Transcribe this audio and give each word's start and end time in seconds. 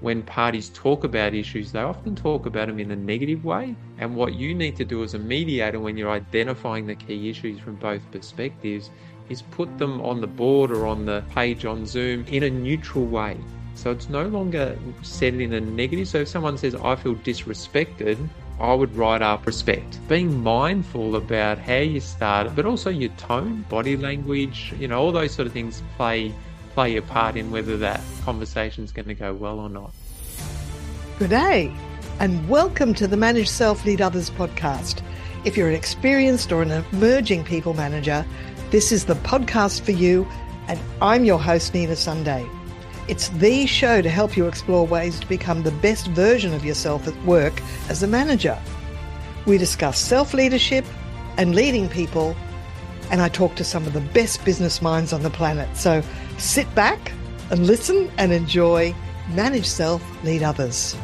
when 0.00 0.22
parties 0.22 0.70
talk 0.70 1.04
about 1.04 1.34
issues, 1.34 1.72
they 1.72 1.80
often 1.80 2.14
talk 2.14 2.46
about 2.46 2.68
them 2.68 2.78
in 2.78 2.90
a 2.90 2.96
negative 2.96 3.44
way. 3.44 3.76
And 3.98 4.16
what 4.16 4.34
you 4.34 4.54
need 4.54 4.76
to 4.76 4.84
do 4.84 5.02
as 5.02 5.14
a 5.14 5.18
mediator 5.18 5.78
when 5.78 5.96
you're 5.96 6.10
identifying 6.10 6.86
the 6.86 6.94
key 6.94 7.28
issues 7.28 7.60
from 7.60 7.76
both 7.76 8.02
perspectives 8.10 8.90
is 9.28 9.42
put 9.42 9.78
them 9.78 10.00
on 10.00 10.20
the 10.20 10.26
board 10.26 10.70
or 10.70 10.86
on 10.86 11.04
the 11.04 11.22
page 11.30 11.64
on 11.64 11.86
Zoom 11.86 12.24
in 12.28 12.44
a 12.44 12.50
neutral 12.50 13.04
way. 13.04 13.36
So 13.74 13.90
it's 13.90 14.08
no 14.08 14.26
longer 14.26 14.76
said 15.02 15.34
in 15.34 15.52
a 15.52 15.60
negative. 15.60 16.08
So 16.08 16.18
if 16.18 16.28
someone 16.28 16.58
says, 16.58 16.74
I 16.74 16.96
feel 16.96 17.14
disrespected, 17.16 18.18
I 18.58 18.74
would 18.74 18.94
write 18.94 19.22
up 19.22 19.46
respect. 19.46 19.98
Being 20.08 20.42
mindful 20.42 21.16
about 21.16 21.58
how 21.58 21.78
you 21.78 22.00
start, 22.00 22.54
but 22.54 22.66
also 22.66 22.90
your 22.90 23.10
tone, 23.12 23.64
body 23.70 23.96
language, 23.96 24.74
you 24.78 24.88
know, 24.88 25.00
all 25.00 25.12
those 25.12 25.32
sort 25.32 25.46
of 25.46 25.52
things 25.52 25.82
play 25.96 26.34
play 26.80 26.96
a 26.96 27.02
part 27.02 27.36
in 27.36 27.50
whether 27.50 27.76
that 27.76 28.00
conversation 28.24 28.82
is 28.82 28.90
going 28.90 29.06
to 29.06 29.12
go 29.12 29.34
well 29.34 29.60
or 29.60 29.68
not. 29.68 29.92
Good 31.18 31.28
day, 31.28 31.70
and 32.18 32.48
welcome 32.48 32.94
to 32.94 33.06
the 33.06 33.18
Manage 33.18 33.50
Self 33.50 33.84
Lead 33.84 34.00
Others 34.00 34.30
podcast. 34.30 35.02
If 35.44 35.58
you're 35.58 35.68
an 35.68 35.74
experienced 35.74 36.50
or 36.52 36.62
an 36.62 36.70
emerging 36.70 37.44
people 37.44 37.74
manager, 37.74 38.24
this 38.70 38.92
is 38.92 39.04
the 39.04 39.16
podcast 39.16 39.82
for 39.82 39.90
you, 39.90 40.26
and 40.68 40.80
I'm 41.02 41.26
your 41.26 41.38
host, 41.38 41.74
Nina 41.74 41.96
Sunday. 41.96 42.48
It's 43.08 43.28
the 43.28 43.66
show 43.66 44.00
to 44.00 44.08
help 44.08 44.34
you 44.34 44.46
explore 44.46 44.86
ways 44.86 45.20
to 45.20 45.28
become 45.28 45.64
the 45.64 45.72
best 45.82 46.06
version 46.06 46.54
of 46.54 46.64
yourself 46.64 47.06
at 47.06 47.24
work 47.26 47.60
as 47.90 48.02
a 48.02 48.06
manager. 48.06 48.58
We 49.44 49.58
discuss 49.58 49.98
self 49.98 50.32
leadership 50.32 50.86
and 51.36 51.54
leading 51.54 51.90
people, 51.90 52.34
and 53.10 53.20
I 53.20 53.28
talk 53.28 53.54
to 53.56 53.64
some 53.64 53.86
of 53.86 53.92
the 53.92 54.00
best 54.00 54.44
business 54.44 54.80
minds 54.80 55.12
on 55.12 55.22
the 55.22 55.30
planet. 55.30 55.76
So 55.76 56.02
sit 56.38 56.72
back 56.74 57.12
and 57.50 57.66
listen 57.66 58.10
and 58.18 58.32
enjoy 58.32 58.94
Manage 59.30 59.66
Self, 59.66 60.02
Lead 60.24 60.42
Others. 60.42 60.96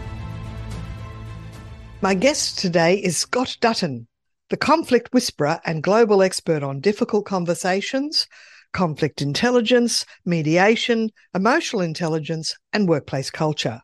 My 2.00 2.14
guest 2.14 2.58
today 2.58 2.96
is 2.96 3.16
Scott 3.16 3.56
Dutton, 3.60 4.06
the 4.50 4.56
conflict 4.56 5.12
whisperer 5.12 5.60
and 5.64 5.82
global 5.82 6.22
expert 6.22 6.62
on 6.62 6.80
difficult 6.80 7.26
conversations, 7.26 8.28
conflict 8.72 9.22
intelligence, 9.22 10.04
mediation, 10.24 11.10
emotional 11.34 11.82
intelligence, 11.82 12.54
and 12.72 12.88
workplace 12.88 13.30
culture. 13.30 13.80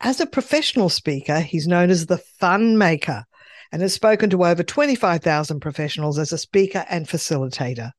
As 0.00 0.20
a 0.20 0.26
professional 0.26 0.90
speaker, 0.90 1.40
he's 1.40 1.66
known 1.66 1.88
as 1.88 2.06
the 2.06 2.18
fun 2.18 2.76
maker 2.76 3.24
and 3.72 3.82
has 3.82 3.92
spoken 3.94 4.30
to 4.30 4.44
over 4.44 4.62
25,000 4.62 5.60
professionals 5.60 6.18
as 6.18 6.32
a 6.32 6.38
speaker 6.38 6.84
and 6.88 7.06
facilitator. 7.06 7.90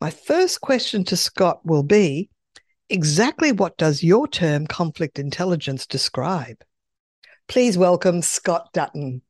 My 0.00 0.10
first 0.10 0.60
question 0.60 1.04
to 1.04 1.16
Scott 1.16 1.60
will 1.64 1.82
be 1.82 2.30
exactly 2.88 3.52
what 3.52 3.76
does 3.76 4.02
your 4.02 4.26
term 4.26 4.66
conflict 4.66 5.18
intelligence 5.18 5.86
describe? 5.86 6.62
Please 7.48 7.76
welcome 7.76 8.22
Scott 8.22 8.68
Dutton. 8.72 9.22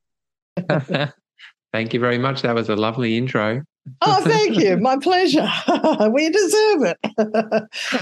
Thank 1.73 1.95
you 1.95 2.01
very 2.01 2.19
much. 2.19 2.43
That 2.43 2.55
was 2.55 2.69
a 2.69 2.77
lovely 2.77 3.17
intro. 3.17 3.62
Oh, 4.03 4.23
thank 4.25 4.57
you. 4.57 4.77
My 4.77 4.97
pleasure. 4.97 5.49
we 6.13 6.31
deserve 6.31 6.83
it. 6.85 6.99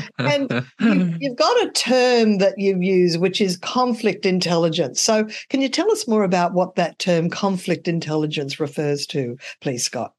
and 0.19 0.67
you've 1.21 1.37
got 1.37 1.67
a 1.67 1.71
term 1.73 2.39
that 2.39 2.55
you've 2.59 2.83
used, 2.83 3.21
which 3.21 3.41
is 3.41 3.57
conflict 3.57 4.27
intelligence. 4.27 5.01
So, 5.01 5.29
can 5.49 5.61
you 5.61 5.69
tell 5.69 5.91
us 5.91 6.09
more 6.09 6.25
about 6.25 6.55
what 6.55 6.75
that 6.77 6.99
term 6.99 7.31
conflict 7.31 7.89
intelligence 7.89 8.61
refers 8.61 9.07
to, 9.07 9.37
please, 9.61 9.85
Scott? 9.85 10.13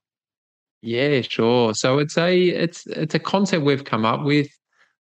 Yeah, 0.81 1.21
sure. 1.21 1.73
So 1.73 1.99
it's 1.99 2.17
a 2.17 2.39
it's 2.39 2.87
it's 2.87 3.13
a 3.13 3.19
concept 3.19 3.65
we've 3.65 3.83
come 3.83 4.05
up 4.05 4.23
with 4.23 4.47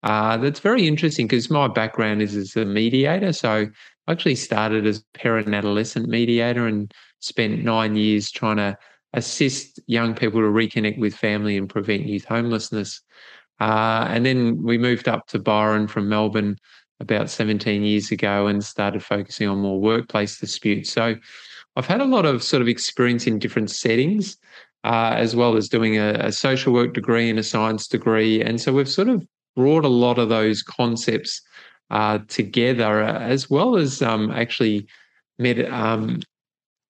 uh, 0.04 0.38
that's 0.38 0.60
very 0.60 0.88
interesting 0.88 1.28
because 1.28 1.50
my 1.50 1.68
background 1.68 2.22
is 2.22 2.36
as 2.36 2.56
a 2.56 2.64
mediator. 2.64 3.34
So 3.34 3.68
I 4.08 4.12
actually 4.12 4.36
started 4.36 4.86
as 4.86 5.04
parent 5.14 5.48
and 5.48 5.56
adolescent 5.56 6.08
mediator 6.08 6.68
and 6.68 6.94
spent 7.20 7.64
nine 7.64 7.96
years 7.96 8.32
trying 8.32 8.58
to 8.58 8.78
assist 9.16 9.80
young 9.88 10.14
people 10.14 10.42
to 10.42 10.48
reconnect 10.48 11.00
with 11.00 11.16
family 11.16 11.58
and 11.58 11.70
prevent 11.70 12.06
youth 12.06 12.26
homelessness. 12.26 13.02
Uh, 13.60 14.06
and 14.10 14.26
then 14.26 14.62
we 14.62 14.78
moved 14.78 15.08
up 15.08 15.28
to 15.28 15.40
Byron 15.40 15.88
from 15.88 16.10
Melbourne 16.10 16.58
about 17.00 17.30
17 17.30 17.84
years 17.84 18.12
ago 18.12 18.48
and 18.48 18.64
started 18.64 19.04
focusing 19.04 19.48
on 19.48 19.60
more 19.60 19.80
workplace 19.80 20.40
disputes. 20.40 20.92
So 20.92 21.16
I've 21.76 21.88
had 21.88 22.02
a 22.02 22.06
lot 22.06 22.26
of 22.26 22.44
sort 22.44 22.62
of 22.62 22.68
experience 22.68 23.28
in 23.28 23.40
different 23.40 23.70
settings, 23.70 24.38
uh, 24.84 25.14
as 25.16 25.36
well 25.36 25.58
as 25.58 25.68
doing 25.68 25.98
a, 25.98 26.14
a 26.20 26.32
social 26.32 26.74
work 26.74 26.94
degree 26.94 27.30
and 27.30 27.40
a 27.40 27.44
science 27.44 27.88
degree. 27.88 28.42
And 28.42 28.62
so 28.62 28.74
we've 28.74 28.90
sort 28.90 29.10
of 29.10 29.26
brought 29.56 29.86
a 29.86 29.90
lot 29.90 30.20
of 30.20 30.30
those 30.30 30.62
concepts 30.62 31.42
uh, 31.90 32.20
together, 32.28 33.04
uh, 33.04 33.20
as 33.20 33.50
well 33.50 33.78
as 33.78 34.02
um, 34.02 34.32
actually 34.32 34.88
met 35.38 35.60
um, 35.72 36.22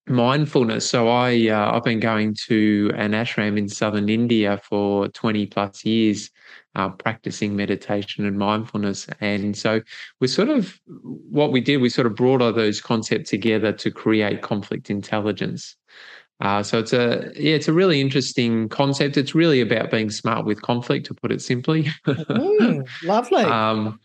mindfulness. 0.07 0.89
So 0.89 1.09
I 1.09 1.49
uh, 1.49 1.75
I've 1.75 1.83
been 1.83 1.99
going 1.99 2.35
to 2.47 2.91
an 2.95 3.11
ashram 3.11 3.57
in 3.57 3.69
southern 3.69 4.09
India 4.09 4.59
for 4.63 5.07
twenty 5.09 5.45
plus 5.45 5.85
years, 5.85 6.29
uh, 6.75 6.89
practicing 6.89 7.55
meditation 7.55 8.25
and 8.25 8.37
mindfulness. 8.37 9.07
And 9.19 9.57
so 9.57 9.81
we 10.19 10.27
sort 10.27 10.49
of 10.49 10.79
what 10.85 11.51
we 11.51 11.61
did, 11.61 11.77
we 11.77 11.89
sort 11.89 12.07
of 12.07 12.15
brought 12.15 12.41
all 12.41 12.53
those 12.53 12.81
concepts 12.81 13.29
together 13.29 13.71
to 13.73 13.91
create 13.91 14.41
conflict 14.41 14.89
intelligence. 14.89 15.75
Uh, 16.41 16.61
so 16.61 16.79
it's 16.79 16.91
a 16.91 17.31
yeah, 17.35 17.55
it's 17.55 17.69
a 17.69 17.73
really 17.73 18.01
interesting 18.01 18.67
concept. 18.67 19.15
It's 19.15 19.33
really 19.33 19.61
about 19.61 19.89
being 19.89 20.09
smart 20.09 20.45
with 20.45 20.61
conflict, 20.61 21.05
to 21.07 21.13
put 21.13 21.31
it 21.31 21.41
simply. 21.41 21.83
mm, 22.05 22.87
lovely. 23.03 23.43
Um, 23.43 23.99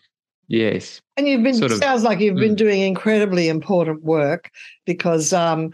yes. 0.50 1.00
And 1.16 1.26
you've 1.26 1.42
been 1.42 1.54
sort 1.54 1.72
of, 1.72 1.78
sounds 1.78 2.02
like 2.02 2.20
you've 2.20 2.36
mm. 2.36 2.40
been 2.40 2.54
doing 2.54 2.82
incredibly 2.82 3.48
important 3.48 4.02
work 4.02 4.50
because 4.84 5.32
um, 5.32 5.72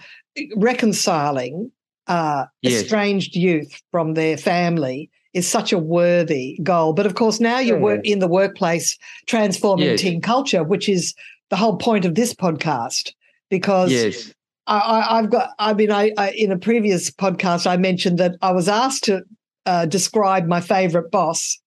reconciling 0.56 1.72
uh, 2.06 2.44
yes. 2.62 2.82
estranged 2.82 3.34
youth 3.34 3.82
from 3.91 4.14
their 4.14 4.37
family 4.37 5.10
is 5.34 5.47
such 5.47 5.72
a 5.72 5.78
worthy 5.78 6.59
goal. 6.62 6.92
But 6.92 7.06
of 7.06 7.14
course, 7.14 7.41
now 7.41 7.59
you're 7.59 7.78
work 7.78 8.00
in 8.04 8.20
the 8.20 8.28
workplace 8.28 8.97
transforming 9.26 9.87
yes. 9.87 10.00
team 10.00 10.20
culture, 10.20 10.62
which 10.62 10.88
is 10.88 11.14
the 11.50 11.56
whole 11.56 11.76
point 11.76 12.04
of 12.04 12.14
this 12.14 12.32
podcast. 12.32 13.12
Because 13.50 13.93
yes. 13.93 14.32
I, 14.66 15.16
have 15.20 15.31
got, 15.31 15.50
I 15.58 15.75
mean, 15.75 15.93
I, 15.93 16.12
I, 16.16 16.31
in 16.31 16.50
a 16.50 16.58
previous 16.58 17.10
podcast, 17.10 17.66
I 17.66 17.76
mentioned 17.76 18.19
that 18.19 18.37
I 18.43 18.50
was 18.53 18.69
asked 18.69 19.04
to 19.04 19.22
uh, 19.66 19.87
describe 19.87 20.47
my 20.47 20.60
favorite 20.60 21.10
boss. 21.10 21.60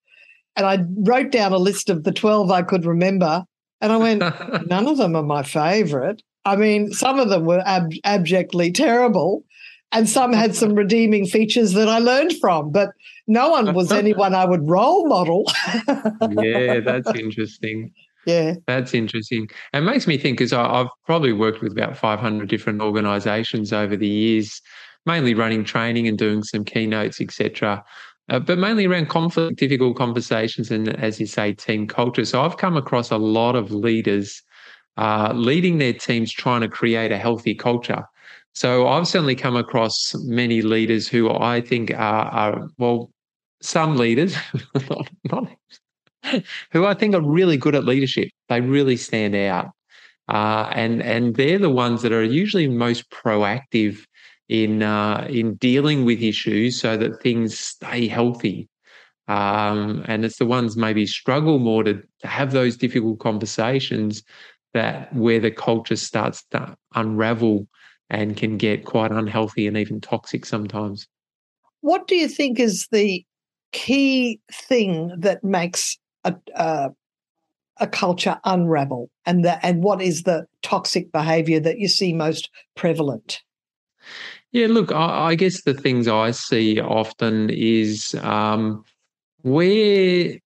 And 0.55 0.65
I 0.65 0.79
wrote 0.97 1.31
down 1.31 1.53
a 1.53 1.57
list 1.57 1.89
of 1.89 2.03
the 2.03 2.11
12 2.11 2.51
I 2.51 2.63
could 2.63 2.85
remember. 2.85 3.45
And 3.81 3.91
I 3.91 3.97
went, 3.97 4.19
none 4.67 4.87
of 4.87 4.97
them 4.97 5.15
are 5.15 5.23
my 5.23 5.43
favorite. 5.43 6.21
I 6.45 6.55
mean, 6.55 6.91
some 6.91 7.19
of 7.19 7.29
them 7.29 7.45
were 7.45 7.61
ab- 7.65 7.93
abjectly 8.03 8.71
terrible, 8.71 9.43
and 9.91 10.07
some 10.07 10.33
had 10.33 10.55
some 10.55 10.73
redeeming 10.73 11.25
features 11.25 11.73
that 11.73 11.89
I 11.89 11.99
learned 11.99 12.33
from, 12.39 12.71
but 12.71 12.89
no 13.27 13.49
one 13.49 13.73
was 13.75 13.91
anyone 13.91 14.33
I 14.33 14.45
would 14.45 14.67
role 14.67 15.07
model. 15.07 15.43
yeah, 15.87 16.79
that's 16.85 17.09
interesting. 17.15 17.91
Yeah. 18.25 18.55
That's 18.67 18.93
interesting. 18.93 19.49
It 19.73 19.81
makes 19.81 20.05
me 20.05 20.17
think 20.17 20.37
because 20.37 20.53
I've 20.53 20.87
probably 21.05 21.33
worked 21.33 21.61
with 21.61 21.71
about 21.71 21.97
500 21.97 22.49
different 22.49 22.81
organizations 22.81 23.73
over 23.73 23.95
the 23.95 24.07
years, 24.07 24.61
mainly 25.05 25.33
running 25.33 25.63
training 25.63 26.07
and 26.07 26.17
doing 26.17 26.43
some 26.43 26.63
keynotes, 26.63 27.21
etc. 27.21 27.83
Uh, 28.29 28.39
but 28.39 28.57
mainly 28.57 28.85
around 28.85 29.09
conflict, 29.09 29.57
difficult 29.57 29.97
conversations, 29.97 30.69
and 30.71 30.89
as 31.01 31.19
you 31.19 31.25
say, 31.25 31.53
team 31.53 31.87
culture. 31.87 32.25
So 32.25 32.41
I've 32.41 32.57
come 32.57 32.77
across 32.77 33.11
a 33.11 33.17
lot 33.17 33.55
of 33.55 33.71
leaders 33.71 34.43
uh, 34.97 35.31
leading 35.33 35.77
their 35.77 35.93
teams 35.93 36.31
trying 36.31 36.61
to 36.61 36.67
create 36.67 37.11
a 37.11 37.17
healthy 37.17 37.55
culture. 37.55 38.03
So 38.53 38.87
I've 38.87 39.07
certainly 39.07 39.35
come 39.35 39.55
across 39.55 40.13
many 40.25 40.61
leaders 40.61 41.07
who 41.07 41.31
I 41.31 41.61
think 41.61 41.91
are, 41.91 42.25
are 42.25 42.67
well, 42.77 43.09
some 43.61 43.95
leaders, 43.95 44.35
not, 45.31 45.47
who 46.71 46.85
I 46.85 46.93
think 46.93 47.15
are 47.15 47.21
really 47.21 47.57
good 47.57 47.75
at 47.75 47.85
leadership. 47.85 48.29
They 48.49 48.61
really 48.61 48.97
stand 48.97 49.35
out. 49.35 49.71
Uh, 50.27 50.69
and 50.75 51.01
and 51.01 51.35
they're 51.35 51.57
the 51.57 51.71
ones 51.71 52.03
that 52.03 52.11
are 52.11 52.23
usually 52.23 52.67
most 52.67 53.09
proactive 53.09 54.05
in 54.49 54.81
uh, 54.83 55.25
in 55.29 55.55
dealing 55.55 56.03
with 56.05 56.21
issues 56.21 56.79
so 56.79 56.97
that 56.97 57.21
things 57.21 57.57
stay 57.57 58.07
healthy. 58.07 58.67
Um, 59.27 60.03
and 60.07 60.25
it's 60.25 60.37
the 60.37 60.45
ones 60.45 60.75
maybe 60.75 61.05
struggle 61.05 61.59
more 61.59 61.83
to, 61.83 62.01
to 62.21 62.27
have 62.27 62.51
those 62.51 62.75
difficult 62.75 63.19
conversations 63.19 64.23
that 64.73 65.13
where 65.15 65.39
the 65.39 65.51
culture 65.51 65.95
starts 65.95 66.43
to 66.51 66.75
unravel 66.95 67.67
and 68.09 68.35
can 68.35 68.57
get 68.57 68.85
quite 68.85 69.11
unhealthy 69.11 69.67
and 69.67 69.77
even 69.77 70.01
toxic 70.01 70.47
sometimes. 70.47 71.07
What 71.81 72.07
do 72.07 72.15
you 72.15 72.27
think 72.27 72.59
is 72.59 72.87
the 72.91 73.23
key 73.71 74.39
thing 74.51 75.13
that 75.19 75.43
makes 75.43 75.99
a, 76.23 76.35
a, 76.55 76.89
a 77.77 77.87
culture 77.87 78.39
unravel 78.45 79.11
and 79.27 79.45
that 79.45 79.59
and 79.61 79.83
what 79.83 80.01
is 80.01 80.23
the 80.23 80.47
toxic 80.63 81.11
behavior 81.11 81.59
that 81.59 81.77
you 81.77 81.87
see 81.87 82.13
most 82.13 82.49
prevalent 82.75 83.43
yeah 84.51 84.67
look 84.67 84.91
i, 84.91 85.29
I 85.29 85.35
guess 85.35 85.63
the 85.63 85.73
things 85.73 86.07
i 86.07 86.31
see 86.31 86.79
often 86.79 87.49
is 87.49 88.15
um, 88.21 88.83
where 89.41 90.37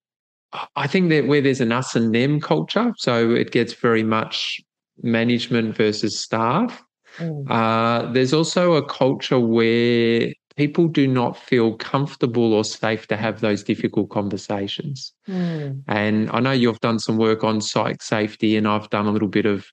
I 0.76 0.88
think 0.88 1.10
that 1.10 1.28
where 1.28 1.42
there's 1.42 1.62
an 1.62 1.72
us 1.72 1.96
and 1.96 2.14
them 2.14 2.40
culture, 2.40 2.94
so 2.98 3.32
it 3.32 3.52
gets 3.52 3.74
very 3.74 4.04
much 4.04 4.62
management 5.02 5.76
versus 5.76 6.20
staff. 6.20 6.84
Mm. 7.18 7.50
Uh, 7.50 8.12
there's 8.12 8.34
also 8.34 8.74
a 8.74 8.86
culture 8.86 9.40
where 9.40 10.32
people 10.56 10.88
do 10.88 11.08
not 11.08 11.36
feel 11.36 11.76
comfortable 11.78 12.54
or 12.54 12.64
safe 12.64 13.08
to 13.08 13.18
have 13.18 13.42
those 13.42 13.64
difficult 13.64 14.10
conversations. 14.12 15.12
Mm. 15.28 15.84
And 15.88 16.30
I 16.32 16.40
know 16.40 16.52
you've 16.52 16.80
done 16.80 17.00
some 17.00 17.18
work 17.18 17.44
on 17.44 17.62
psych 17.62 18.04
safety, 18.04 18.56
and 18.56 18.68
I've 18.68 18.90
done 18.90 19.08
a 19.08 19.12
little 19.12 19.28
bit 19.28 19.46
of 19.46 19.66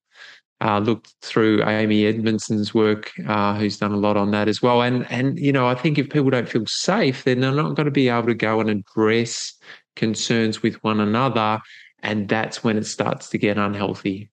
uh, 0.61 0.79
looked 0.79 1.15
through 1.23 1.65
Amy 1.65 2.07
Edmondson's 2.07 2.75
work, 2.75 3.13
uh, 3.27 3.55
who's 3.55 3.79
done 3.79 3.93
a 3.93 3.97
lot 3.97 4.17
on 4.17 4.31
that 4.33 4.49
as 4.49 4.61
well. 4.61 4.83
And 4.83 5.11
and 5.11 5.39
you 5.39 5.53
know, 5.53 5.67
I 5.67 5.75
think 5.75 5.99
if 5.99 6.11
people 6.11 6.31
don't 6.31 6.49
feel 6.49 6.67
safe, 6.67 7.25
then 7.25 7.41
they're 7.41 7.53
not 7.53 7.77
going 7.77 7.87
to 7.87 7.91
be 7.91 8.09
able 8.09 8.27
to 8.27 8.35
go 8.35 8.61
and 8.61 8.71
address 8.71 9.55
concerns 9.97 10.63
with 10.63 10.83
one 10.85 11.01
another, 11.01 11.61
and 12.03 12.29
that's 12.29 12.63
when 12.63 12.77
it 12.77 12.87
starts 12.87 13.29
to 13.31 13.39
get 13.39 13.59
unhealthy. 13.59 14.31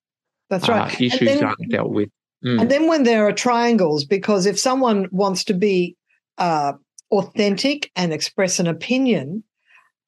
That's 0.50 0.68
right. 0.68 0.92
Uh, 0.92 1.04
issues 1.04 1.28
then, 1.28 1.44
aren't 1.44 1.70
dealt 1.70 1.90
with. 1.90 2.10
Mm. 2.44 2.62
And 2.62 2.70
then 2.70 2.86
when 2.88 3.02
there 3.02 3.26
are 3.26 3.32
triangles, 3.32 4.04
because 4.04 4.46
if 4.46 4.58
someone 4.58 5.08
wants 5.10 5.44
to 5.44 5.54
be 5.54 5.96
uh, 6.38 6.72
authentic 7.10 7.90
and 7.96 8.12
express 8.12 8.58
an 8.58 8.66
opinion, 8.66 9.42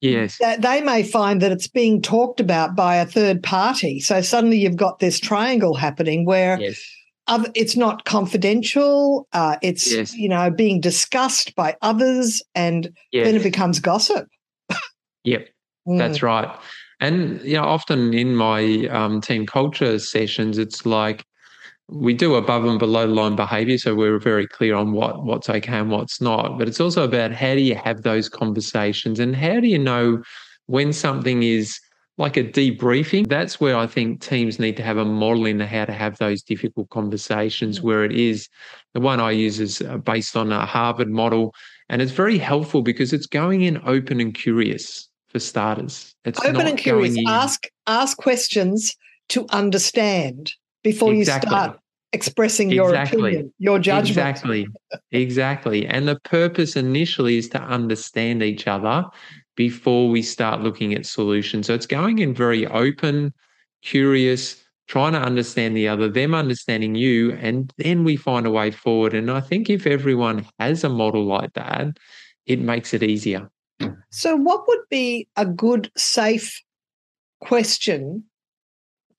yes, 0.01 0.39
they 0.59 0.81
may 0.81 1.03
find 1.03 1.41
that 1.41 1.51
it's 1.51 1.67
being 1.67 2.01
talked 2.01 2.39
about 2.39 2.75
by 2.75 2.95
a 2.95 3.05
third 3.05 3.41
party. 3.43 3.99
So 3.99 4.21
suddenly 4.21 4.57
you've 4.57 4.75
got 4.75 4.99
this 4.99 5.19
triangle 5.19 5.75
happening 5.75 6.25
where. 6.25 6.59
Yes. 6.59 6.81
It's 7.55 7.77
not 7.77 8.03
confidential. 8.03 9.25
Uh, 9.31 9.55
it's 9.61 9.89
yes. 9.89 10.13
you 10.13 10.27
know 10.27 10.51
being 10.51 10.81
discussed 10.81 11.55
by 11.55 11.77
others, 11.81 12.41
and 12.55 12.93
yes. 13.13 13.25
then 13.25 13.35
it 13.35 13.43
becomes 13.43 13.79
gossip. 13.79 14.27
yep, 15.23 15.47
mm. 15.87 15.97
that's 15.97 16.21
right. 16.21 16.49
And 17.01 17.41
you 17.41 17.53
know, 17.53 17.63
often 17.63 18.13
in 18.13 18.35
my 18.35 18.85
um, 18.91 19.21
team 19.21 19.45
culture 19.45 19.97
sessions, 19.97 20.57
it's 20.57 20.85
like 20.85 21.25
we 21.91 22.13
do 22.13 22.35
above 22.35 22.63
and 22.65 22.79
below 22.79 23.05
the 23.05 23.13
line 23.13 23.35
behavior 23.35 23.77
so 23.77 23.93
we're 23.93 24.17
very 24.17 24.47
clear 24.47 24.75
on 24.75 24.93
what 24.93 25.25
what's 25.25 25.49
okay 25.49 25.77
and 25.77 25.91
what's 25.91 26.21
not. 26.21 26.57
But 26.57 26.67
it's 26.67 26.79
also 26.79 27.03
about 27.03 27.33
how 27.33 27.53
do 27.53 27.61
you 27.61 27.75
have 27.75 28.03
those 28.03 28.29
conversations 28.29 29.19
and 29.19 29.35
how 29.35 29.59
do 29.59 29.67
you 29.67 29.77
know 29.77 30.23
when 30.67 30.93
something 30.93 31.43
is 31.43 31.79
like 32.17 32.37
a 32.37 32.43
debriefing? 32.43 33.27
That's 33.27 33.59
where 33.59 33.75
i 33.75 33.87
think 33.87 34.21
teams 34.21 34.57
need 34.57 34.77
to 34.77 34.83
have 34.83 34.97
a 34.97 35.05
model 35.05 35.45
in 35.45 35.59
how 35.59 35.85
to 35.85 35.91
have 35.91 36.17
those 36.17 36.41
difficult 36.41 36.89
conversations 36.89 37.81
where 37.81 38.05
it 38.05 38.13
is. 38.13 38.47
The 38.93 39.01
one 39.01 39.19
i 39.19 39.31
use 39.31 39.59
is 39.59 39.81
uh, 39.81 39.97
based 39.97 40.37
on 40.37 40.51
a 40.51 40.65
harvard 40.65 41.09
model 41.09 41.53
and 41.89 42.01
it's 42.01 42.13
very 42.13 42.37
helpful 42.37 42.81
because 42.81 43.11
it's 43.11 43.27
going 43.27 43.61
in 43.61 43.81
open 43.85 44.21
and 44.21 44.33
curious 44.33 45.09
for 45.27 45.39
starters. 45.39 46.15
It's 46.23 46.39
open 46.39 46.67
and 46.67 46.77
curious. 46.77 47.17
ask 47.27 47.67
ask 47.85 48.17
questions 48.17 48.95
to 49.29 49.45
understand 49.49 50.53
before 50.83 51.13
exactly. 51.13 51.49
you 51.49 51.57
start 51.57 51.80
expressing 52.13 52.69
your 52.69 52.89
exactly. 52.89 53.31
opinion, 53.31 53.53
your 53.57 53.79
judgment. 53.79 54.09
Exactly. 54.09 54.67
exactly. 55.11 55.87
And 55.87 56.07
the 56.07 56.19
purpose 56.19 56.75
initially 56.75 57.37
is 57.37 57.49
to 57.49 57.61
understand 57.61 58.43
each 58.43 58.67
other 58.67 59.05
before 59.55 60.09
we 60.09 60.21
start 60.21 60.61
looking 60.61 60.93
at 60.93 61.05
solutions. 61.05 61.67
So 61.67 61.73
it's 61.73 61.85
going 61.85 62.19
in 62.19 62.33
very 62.33 62.67
open, 62.67 63.33
curious, 63.81 64.61
trying 64.87 65.13
to 65.13 65.19
understand 65.19 65.75
the 65.75 65.87
other, 65.87 66.09
them 66.09 66.33
understanding 66.33 66.95
you, 66.95 67.31
and 67.33 67.71
then 67.77 68.03
we 68.03 68.15
find 68.15 68.45
a 68.45 68.51
way 68.51 68.71
forward. 68.71 69.13
And 69.13 69.31
I 69.31 69.39
think 69.39 69.69
if 69.69 69.87
everyone 69.87 70.45
has 70.59 70.83
a 70.83 70.89
model 70.89 71.25
like 71.25 71.53
that, 71.53 71.97
it 72.45 72.59
makes 72.59 72.93
it 72.93 73.03
easier. 73.03 73.49
So, 74.09 74.35
what 74.35 74.67
would 74.67 74.83
be 74.89 75.27
a 75.37 75.45
good, 75.45 75.91
safe 75.95 76.61
question 77.39 78.25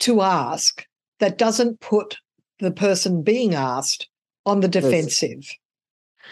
to 0.01 0.21
ask 0.21 0.85
that 1.21 1.39
doesn't 1.39 1.81
put 1.81 2.17
the 2.63 2.71
person 2.71 3.23
being 3.23 3.55
asked 3.55 4.09
on 4.47 4.61
the 4.61 4.69
defensive. 4.69 5.51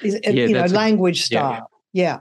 Is, 0.03 0.19
yeah, 0.23 0.31
you 0.31 0.55
know, 0.55 0.65
language 0.67 1.23
style. 1.23 1.69
Yeah. 1.93 2.05
yeah. 2.05 2.21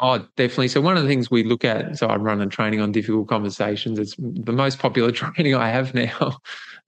Oh, 0.00 0.18
definitely. 0.36 0.68
So 0.68 0.80
one 0.80 0.96
of 0.96 1.02
the 1.02 1.08
things 1.08 1.30
we 1.30 1.42
look 1.42 1.64
at, 1.64 1.98
so 1.98 2.06
I 2.06 2.16
run 2.16 2.40
a 2.40 2.46
training 2.46 2.80
on 2.80 2.92
difficult 2.92 3.28
conversations. 3.28 3.98
It's 3.98 4.14
the 4.18 4.52
most 4.52 4.78
popular 4.78 5.10
training 5.22 5.54
I 5.54 5.70
have 5.70 5.94
now. 5.94 6.38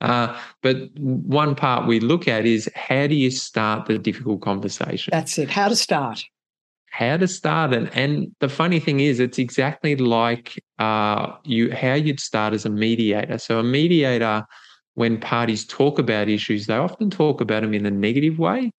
Uh, 0.00 0.38
but 0.62 0.76
one 0.98 1.54
part 1.56 1.88
we 1.88 1.98
look 1.98 2.28
at 2.28 2.46
is 2.46 2.70
how 2.76 3.06
do 3.06 3.16
you 3.16 3.30
start 3.30 3.86
the 3.86 3.98
difficult 3.98 4.42
conversation? 4.42 5.10
That's 5.10 5.38
it. 5.38 5.50
How 5.50 5.68
to 5.68 5.74
start. 5.74 6.22
How 6.90 7.16
to 7.16 7.26
start 7.26 7.72
it. 7.72 7.90
And 7.94 8.34
the 8.40 8.48
funny 8.48 8.78
thing 8.78 9.00
is, 9.00 9.18
it's 9.20 9.38
exactly 9.38 9.96
like 9.96 10.62
uh, 10.78 11.32
you 11.44 11.72
how 11.72 11.94
you'd 11.94 12.20
start 12.20 12.54
as 12.54 12.64
a 12.64 12.70
mediator. 12.70 13.38
So 13.38 13.58
a 13.58 13.64
mediator 13.64 14.46
when 14.98 15.20
parties 15.20 15.64
talk 15.64 16.00
about 16.00 16.28
issues, 16.28 16.66
they 16.66 16.74
often 16.74 17.08
talk 17.08 17.40
about 17.40 17.62
them 17.62 17.72
in 17.72 17.86
a 17.86 17.90
negative 17.90 18.36
way. 18.36 18.72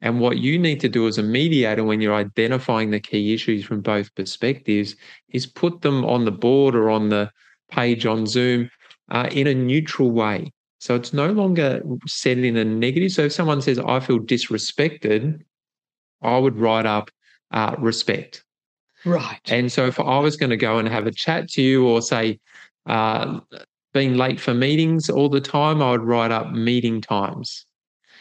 And 0.00 0.20
what 0.20 0.38
you 0.38 0.56
need 0.56 0.78
to 0.80 0.88
do 0.88 1.08
as 1.08 1.18
a 1.18 1.22
mediator 1.22 1.82
when 1.82 2.00
you're 2.00 2.14
identifying 2.14 2.92
the 2.92 3.00
key 3.00 3.34
issues 3.34 3.64
from 3.64 3.80
both 3.80 4.14
perspectives 4.14 4.94
is 5.30 5.46
put 5.46 5.80
them 5.80 6.04
on 6.04 6.26
the 6.26 6.30
board 6.30 6.76
or 6.76 6.90
on 6.90 7.08
the 7.08 7.28
page 7.72 8.06
on 8.06 8.24
Zoom 8.24 8.70
uh, 9.10 9.28
in 9.32 9.48
a 9.48 9.54
neutral 9.54 10.12
way. 10.12 10.52
So 10.78 10.94
it's 10.94 11.12
no 11.12 11.32
longer 11.32 11.82
said 12.06 12.38
in 12.38 12.56
a 12.56 12.64
negative. 12.64 13.10
So 13.10 13.22
if 13.22 13.32
someone 13.32 13.60
says, 13.60 13.80
I 13.80 13.98
feel 13.98 14.20
disrespected, 14.20 15.40
I 16.22 16.38
would 16.38 16.56
write 16.56 16.86
up 16.86 17.10
uh, 17.50 17.74
respect. 17.80 18.44
Right. 19.04 19.40
And 19.48 19.72
so 19.72 19.86
if 19.86 19.98
I 19.98 20.20
was 20.20 20.36
going 20.36 20.50
to 20.50 20.56
go 20.56 20.78
and 20.78 20.86
have 20.86 21.08
a 21.08 21.12
chat 21.12 21.48
to 21.50 21.62
you 21.62 21.84
or 21.88 22.00
say, 22.00 22.38
uh, 22.86 23.40
being 23.94 24.16
late 24.16 24.38
for 24.38 24.52
meetings 24.52 25.08
all 25.08 25.30
the 25.30 25.40
time, 25.40 25.80
I 25.80 25.92
would 25.92 26.02
write 26.02 26.32
up 26.32 26.52
meeting 26.52 27.00
times. 27.00 27.64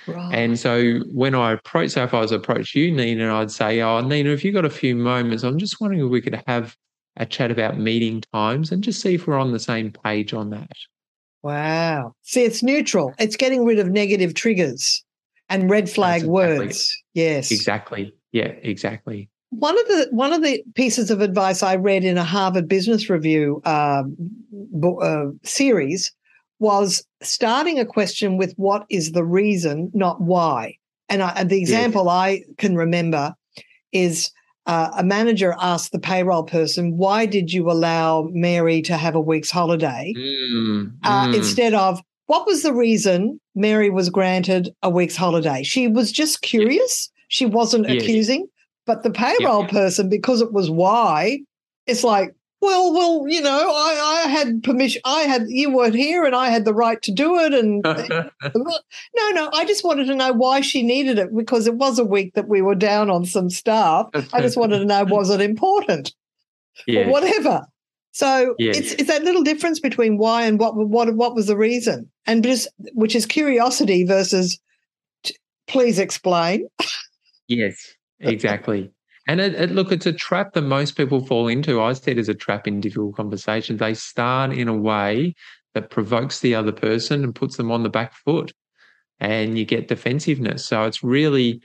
Right. 0.08 0.34
And 0.34 0.58
so 0.60 1.00
when 1.12 1.36
I 1.36 1.54
approach, 1.54 1.92
so 1.92 2.04
if 2.04 2.14
I 2.14 2.20
was 2.20 2.32
approach 2.32 2.76
you, 2.76 2.92
Nina, 2.92 3.34
I'd 3.34 3.52
say, 3.52 3.82
Oh, 3.82 4.02
Nina, 4.02 4.30
if 4.30 4.44
you've 4.44 4.54
got 4.54 4.66
a 4.66 4.70
few 4.70 4.96
moments, 4.96 5.44
I'm 5.44 5.58
just 5.58 5.82
wondering 5.82 6.06
if 6.06 6.10
we 6.10 6.22
could 6.22 6.42
have 6.48 6.76
a 7.18 7.26
chat 7.26 7.52
about 7.52 7.78
meeting 7.78 8.22
times 8.34 8.72
and 8.72 8.84
just 8.84 9.02
see 9.02 9.16
if 9.16 9.28
we're 9.28 9.38
on 9.38 9.52
the 9.52 9.60
same 9.60 9.92
page 9.92 10.34
on 10.34 10.50
that. 10.52 10.72
Wow. 11.42 12.16
See, 12.24 12.44
it's 12.44 12.64
neutral. 12.64 13.14
It's 13.20 13.36
getting 13.36 13.66
rid 13.66 13.80
of 13.80 13.90
negative 13.90 14.34
triggers 14.34 15.04
and 15.50 15.70
red 15.70 15.90
flag 15.90 16.22
exactly. 16.22 16.30
words. 16.32 17.04
Yes. 17.14 17.52
Exactly. 17.52 18.14
Yeah, 18.32 18.54
exactly. 18.62 19.30
One 19.60 19.80
of 19.80 19.88
the 19.88 20.08
one 20.12 20.34
of 20.34 20.42
the 20.42 20.64
pieces 20.76 21.12
of 21.12 21.22
advice 21.22 21.64
I 21.64 21.76
read 21.76 22.04
in 22.04 22.18
a 22.18 22.24
Harvard 22.24 22.68
Business 22.68 23.10
Review 23.10 23.62
uh, 23.66 24.04
uh, 25.02 25.26
series 25.44 26.12
was 26.60 27.06
starting 27.22 27.80
a 27.80 27.86
question 27.86 28.38
with 28.38 28.54
"What 28.58 28.86
is 28.90 29.12
the 29.12 29.24
reason?" 29.24 29.92
not 29.94 30.22
"Why." 30.22 30.78
And, 31.10 31.22
I, 31.22 31.34
and 31.36 31.50
the 31.50 31.60
example 31.60 32.06
yes. 32.06 32.12
I 32.12 32.42
can 32.58 32.76
remember 32.76 33.36
is 33.92 34.32
uh, 34.66 34.90
a 34.98 35.04
manager 35.04 35.56
asked 35.60 35.92
the 35.92 36.00
payroll 36.00 36.44
person, 36.44 36.98
"Why 36.98 37.26
did 37.26 37.54
you 37.54 37.70
allow 37.70 38.30
Mary 38.32 38.82
to 38.84 38.98
have 38.98 39.14
a 39.14 39.22
week's 39.22 39.52
holiday?" 39.52 40.14
Mm, 40.18 40.98
mm. 41.00 41.36
Instead 41.36 41.74
of 41.74 42.02
what 42.26 42.48
was 42.48 42.64
the 42.64 42.74
reason 42.74 43.40
Mary 43.54 43.90
was 43.90 44.10
granted 44.10 44.74
a 44.82 44.90
week's 44.90 45.16
holiday? 45.16 45.62
She 45.64 45.88
was 45.88 46.12
just 46.12 46.42
curious. 46.42 47.12
She 47.28 47.46
wasn't 47.46 47.90
yes. 47.90 48.02
accusing. 48.02 48.48
But 48.86 49.04
the 49.04 49.12
payroll 49.12 49.64
yeah. 49.64 49.70
person, 49.70 50.10
because 50.10 50.42
it 50.42 50.52
was 50.52 50.70
why, 50.70 51.40
it's 51.88 52.04
like, 52.04 52.36
well, 52.64 52.94
well, 52.94 53.26
you 53.28 53.42
know, 53.42 53.72
I, 53.74 54.24
I 54.26 54.30
had 54.30 54.64
permission. 54.64 55.02
I 55.04 55.24
had 55.24 55.44
you 55.50 55.70
weren't 55.70 55.96
here, 55.96 56.24
and 56.24 56.34
I 56.34 56.50
had 56.50 56.64
the 56.64 56.74
right 56.74 57.02
to 57.02 57.12
do 57.12 57.38
it. 57.40 57.54
And 57.54 57.84
no, 58.56 59.30
no, 59.32 59.50
I 59.52 59.66
just 59.66 59.84
wanted 59.84 60.08
to 60.08 60.16
know 60.16 60.32
why 60.32 60.62
she 60.62 60.82
needed 60.82 61.20
it 61.20 61.36
because 61.36 61.68
it 61.68 61.76
was 61.76 62.00
a 62.00 62.06
week 62.06 62.36
that 62.36 62.48
we 62.48 62.62
were 62.62 62.76
down 62.76 63.10
on 63.10 63.26
some 63.26 63.50
staff. 63.50 64.08
I 64.32 64.40
just 64.42 64.56
wanted 64.56 64.80
to 64.80 64.86
know 64.86 65.04
was 65.04 65.30
it 65.30 65.42
important, 65.42 66.14
yes. 66.88 67.06
or 67.06 67.12
whatever. 67.12 67.68
So 68.14 68.56
yes. 68.60 68.78
it's 68.78 68.92
it's 68.94 69.08
that 69.10 69.24
little 69.24 69.44
difference 69.44 69.80
between 69.80 70.18
why 70.18 70.46
and 70.46 70.60
what 70.60 70.76
what 70.76 71.14
what 71.16 71.36
was 71.36 71.48
the 71.48 71.58
reason, 71.58 72.10
and 72.26 72.44
just 72.44 72.70
which 72.94 73.16
is 73.16 73.26
curiosity 73.26 74.06
versus 74.06 74.60
please 75.68 76.00
explain. 76.00 76.68
yes, 77.48 77.93
exactly. 78.24 78.92
And 79.28 79.40
it, 79.40 79.56
it, 79.56 79.72
look, 79.72 79.92
it's 79.92 80.06
a 80.06 80.14
trap 80.14 80.54
that 80.54 80.64
most 80.64 80.98
people 80.98 81.26
fall 81.26 81.48
into. 81.48 81.82
I 81.82 81.94
see 81.94 82.12
it 82.12 82.18
as 82.18 82.30
a 82.30 82.34
trap 82.34 82.68
in 82.68 82.82
difficult 82.82 83.16
conversations. 83.16 83.80
They 83.80 83.94
start 83.94 84.52
in 84.52 84.68
a 84.68 84.76
way 84.76 85.36
that 85.74 85.90
provokes 85.90 86.40
the 86.40 86.56
other 86.56 86.74
person 86.74 87.24
and 87.24 87.34
puts 87.34 87.56
them 87.58 87.72
on 87.72 87.84
the 87.84 87.90
back 87.90 88.14
foot, 88.14 88.52
and 89.20 89.58
you 89.58 89.66
get 89.66 89.88
defensiveness. 89.88 90.66
So 90.66 90.84
it's 90.84 91.04
really 91.04 91.62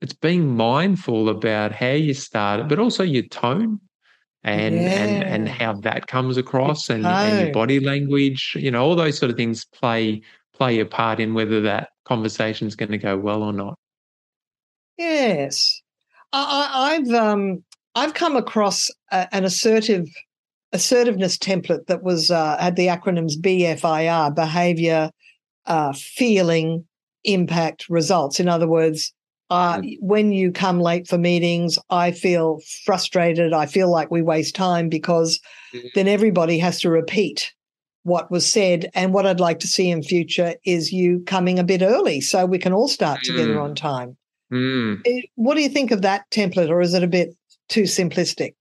it's 0.00 0.12
being 0.12 0.56
mindful 0.56 1.28
about 1.28 1.72
how 1.72 1.90
you 1.90 2.14
start 2.14 2.60
it, 2.60 2.68
but 2.68 2.78
also 2.78 3.02
your 3.02 3.24
tone 3.24 3.80
and 4.42 4.74
yeah. 4.76 4.80
and 4.80 5.24
and 5.24 5.48
how 5.48 5.74
that 5.74 6.06
comes 6.06 6.36
across 6.36 6.88
and, 6.88 7.04
and 7.04 7.40
your 7.40 7.52
body 7.52 7.80
language. 7.80 8.56
You 8.58 8.70
know, 8.70 8.84
all 8.84 8.96
those 8.96 9.18
sort 9.18 9.30
of 9.30 9.36
things 9.36 9.64
play 9.64 10.22
play 10.54 10.78
a 10.78 10.86
part 10.86 11.20
in 11.20 11.34
whether 11.34 11.60
that 11.62 11.90
conversation 12.04 12.66
is 12.66 12.76
going 12.76 12.92
to 12.92 12.98
go 12.98 13.16
well 13.18 13.42
or 13.42 13.52
not. 13.52 13.78
Yes. 14.96 15.82
I, 16.32 16.94
have 16.94 17.10
um 17.10 17.64
I've 17.94 18.14
come 18.14 18.36
across 18.36 18.90
a, 19.10 19.28
an 19.34 19.44
assertive 19.44 20.08
assertiveness 20.72 21.36
template 21.36 21.86
that 21.86 22.02
was 22.02 22.30
uh, 22.30 22.56
had 22.58 22.76
the 22.76 22.86
acronyms 22.86 23.32
BFIR: 23.40 24.34
behavior, 24.34 25.10
uh, 25.66 25.92
feeling, 25.92 26.86
impact, 27.24 27.88
results. 27.88 28.40
In 28.40 28.48
other 28.48 28.68
words, 28.68 29.12
uh, 29.50 29.82
when 29.98 30.32
you 30.32 30.52
come 30.52 30.80
late 30.80 31.08
for 31.08 31.18
meetings, 31.18 31.78
I 31.90 32.12
feel 32.12 32.60
frustrated. 32.84 33.52
I 33.52 33.66
feel 33.66 33.90
like 33.90 34.10
we 34.10 34.22
waste 34.22 34.54
time 34.54 34.88
because 34.88 35.40
mm-hmm. 35.74 35.88
then 35.94 36.06
everybody 36.06 36.58
has 36.58 36.80
to 36.80 36.90
repeat 36.90 37.52
what 38.04 38.30
was 38.30 38.50
said. 38.50 38.88
And 38.94 39.12
what 39.12 39.26
I'd 39.26 39.40
like 39.40 39.58
to 39.60 39.66
see 39.66 39.90
in 39.90 40.02
future 40.02 40.54
is 40.64 40.92
you 40.92 41.22
coming 41.26 41.58
a 41.58 41.64
bit 41.64 41.82
early 41.82 42.20
so 42.20 42.46
we 42.46 42.58
can 42.58 42.72
all 42.72 42.88
start 42.88 43.20
together 43.24 43.56
mm. 43.56 43.62
on 43.62 43.74
time. 43.74 44.16
Mm. 44.52 45.02
What 45.36 45.54
do 45.54 45.62
you 45.62 45.68
think 45.68 45.90
of 45.90 46.02
that 46.02 46.30
template, 46.30 46.70
or 46.70 46.80
is 46.80 46.94
it 46.94 47.02
a 47.02 47.08
bit 47.08 47.36
too 47.68 47.82
simplistic? 47.82 48.54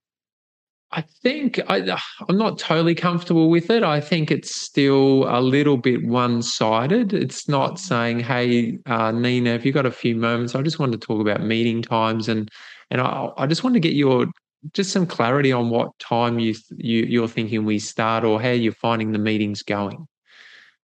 I 0.92 1.02
think 1.22 1.60
I, 1.68 2.00
am 2.30 2.38
not 2.38 2.58
totally 2.58 2.96
comfortable 2.96 3.50
with 3.50 3.70
it. 3.70 3.84
I 3.84 4.02
think 4.02 4.32
it's 4.32 4.56
still 4.56 5.26
a 5.30 5.40
little 5.40 5.78
bit 5.78 6.04
one 6.04 6.42
sided. 6.42 7.14
It's 7.14 7.48
not 7.48 7.80
saying, 7.80 8.22
hey, 8.22 8.80
uh, 8.88 9.12
Nina, 9.12 9.52
if 9.52 9.66
you've 9.66 9.76
got 9.76 9.86
a 9.86 9.92
few 9.92 10.16
moments, 10.16 10.56
I 10.56 10.64
just 10.64 10.80
wanted 10.80 11.00
to 11.00 11.06
talk 11.06 11.22
about 11.22 11.44
meeting 11.44 11.84
times. 11.84 12.28
And, 12.28 12.50
and 12.90 13.02
I, 13.02 13.30
I 13.38 13.46
just 13.46 13.64
want 13.64 13.76
to 13.76 13.80
get 13.80 13.94
your 13.94 14.28
just 14.74 14.92
some 14.92 15.06
clarity 15.06 15.52
on 15.52 15.70
what 15.70 15.98
time 16.00 16.40
you, 16.40 16.54
you 16.76 17.04
you're 17.04 17.28
thinking 17.28 17.64
we 17.66 17.80
start 17.80 18.26
or 18.26 18.42
how 18.42 18.50
you're 18.50 18.74
finding 18.74 19.12
the 19.12 19.20
meetings 19.20 19.62
going. 19.62 20.08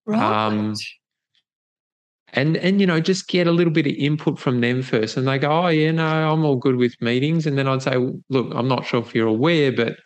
Right. 0.06 0.22
Um, 0.22 0.76
and 2.36 2.58
and 2.58 2.80
you 2.82 2.88
know 2.88 3.00
just 3.00 3.28
get 3.28 3.48
a 3.48 3.52
little 3.52 3.74
bit 3.74 3.88
of 3.88 3.94
input 3.94 4.38
from 4.38 4.62
them 4.62 4.82
first. 4.82 5.18
And 5.18 5.28
they 5.28 5.40
go 5.40 5.50
oh 5.50 5.68
yeah 5.68 5.92
no 5.92 6.06
i'm 6.06 6.46
all 6.46 6.58
good 6.58 6.76
with 6.76 7.02
meetings. 7.02 7.48
And 7.48 7.58
then 7.58 7.68
i'd 7.68 7.82
say 7.82 7.96
look 8.30 8.54
i'm 8.54 8.68
not 8.68 8.86
sure 8.86 9.02
if 9.02 9.16
you're 9.16 9.28
aware 9.28 9.72
but 9.72 9.98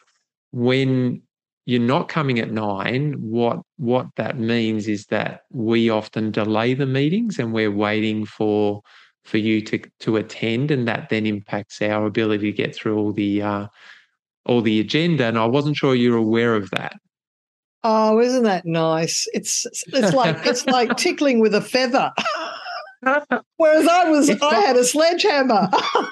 when 0.51 1.21
you're 1.65 1.81
not 1.81 2.07
coming 2.07 2.39
at 2.39 2.51
nine 2.51 3.13
what 3.19 3.59
what 3.77 4.07
that 4.15 4.39
means 4.39 4.87
is 4.87 5.05
that 5.07 5.41
we 5.51 5.89
often 5.89 6.31
delay 6.31 6.73
the 6.73 6.85
meetings 6.85 7.37
and 7.37 7.53
we're 7.53 7.71
waiting 7.71 8.25
for 8.25 8.81
for 9.23 9.37
you 9.37 9.61
to 9.61 9.79
to 9.99 10.17
attend 10.17 10.71
and 10.71 10.87
that 10.87 11.09
then 11.09 11.25
impacts 11.25 11.81
our 11.81 12.05
ability 12.05 12.51
to 12.51 12.57
get 12.57 12.75
through 12.75 12.97
all 12.97 13.11
the 13.11 13.41
uh 13.41 13.67
all 14.45 14.61
the 14.61 14.79
agenda. 14.79 15.25
And 15.25 15.37
i 15.37 15.45
wasn't 15.45 15.77
sure 15.77 15.95
you're 15.95 16.17
aware 16.17 16.55
of 16.55 16.69
that 16.71 16.99
Oh, 17.83 18.19
isn't 18.19 18.43
that 18.43 18.65
nice? 18.65 19.27
It's 19.33 19.65
it's 19.87 20.13
like 20.13 20.45
it's 20.45 20.65
like 20.65 20.97
tickling 20.97 21.39
with 21.39 21.55
a 21.55 21.61
feather. 21.61 22.11
Whereas 23.55 23.87
I 23.87 24.09
was 24.09 24.29
I 24.29 24.55
had 24.55 24.75
a 24.75 24.83
sledgehammer. 24.83 25.69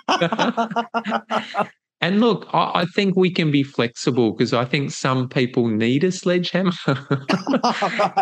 and 2.01 2.21
look, 2.21 2.47
I, 2.53 2.71
I, 2.81 2.85
think 2.95 3.17
we 3.17 3.29
can 3.29 3.51
be 3.51 3.63
flexible 3.63 4.31
because 4.31 4.53
I 4.53 4.63
think 4.63 4.91
some 4.91 5.27
people 5.27 5.67
need 5.67 6.05
a 6.05 6.13
sledgehammer. 6.13 6.71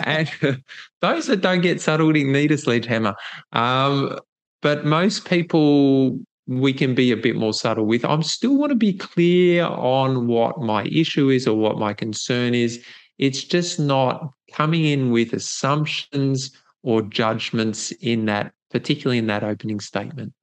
and 0.03 0.63
those 1.01 1.27
that 1.27 1.41
don't 1.41 1.61
get 1.61 1.79
subtlety 1.79 2.23
need 2.23 2.51
a 2.51 2.57
sledgehammer. 2.57 3.13
Um, 3.53 4.17
but 4.63 4.83
most 4.83 5.25
people 5.25 6.19
we 6.47 6.73
can 6.73 6.95
be 6.95 7.11
a 7.11 7.17
bit 7.17 7.35
more 7.35 7.53
subtle 7.53 7.85
with. 7.85 8.05
I 8.05 8.19
still 8.21 8.57
want 8.57 8.71
to 8.71 8.75
be 8.75 8.93
clear 8.93 9.65
on 9.65 10.27
what 10.27 10.59
my 10.59 10.85
issue 10.85 11.29
is 11.29 11.47
or 11.47 11.55
what 11.57 11.77
my 11.77 11.93
concern 11.93 12.53
is 12.53 12.83
it's 13.17 13.43
just 13.43 13.79
not 13.79 14.31
coming 14.51 14.85
in 14.85 15.11
with 15.11 15.33
assumptions 15.33 16.51
or 16.83 17.01
judgments 17.01 17.91
in 18.01 18.25
that, 18.25 18.53
particularly 18.71 19.17
in 19.17 19.27
that 19.27 19.43
opening 19.43 19.79
statement. 19.79 20.33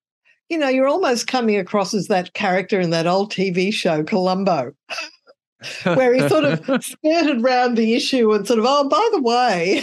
You 0.48 0.58
know, 0.58 0.68
you're 0.68 0.88
almost 0.88 1.28
coming 1.28 1.56
across 1.56 1.94
as 1.94 2.08
that 2.08 2.34
character 2.34 2.80
in 2.80 2.90
that 2.90 3.06
old 3.06 3.32
TV 3.32 3.72
show, 3.72 4.02
Columbo. 4.02 4.72
where 5.84 6.12
he 6.12 6.28
sort 6.28 6.44
of 6.44 6.84
skirted 6.84 7.40
around 7.40 7.76
the 7.76 7.94
issue 7.94 8.32
and 8.32 8.46
sort 8.46 8.58
of, 8.58 8.64
oh, 8.68 8.88
by 8.88 9.08
the 9.12 9.22
way, 9.22 9.82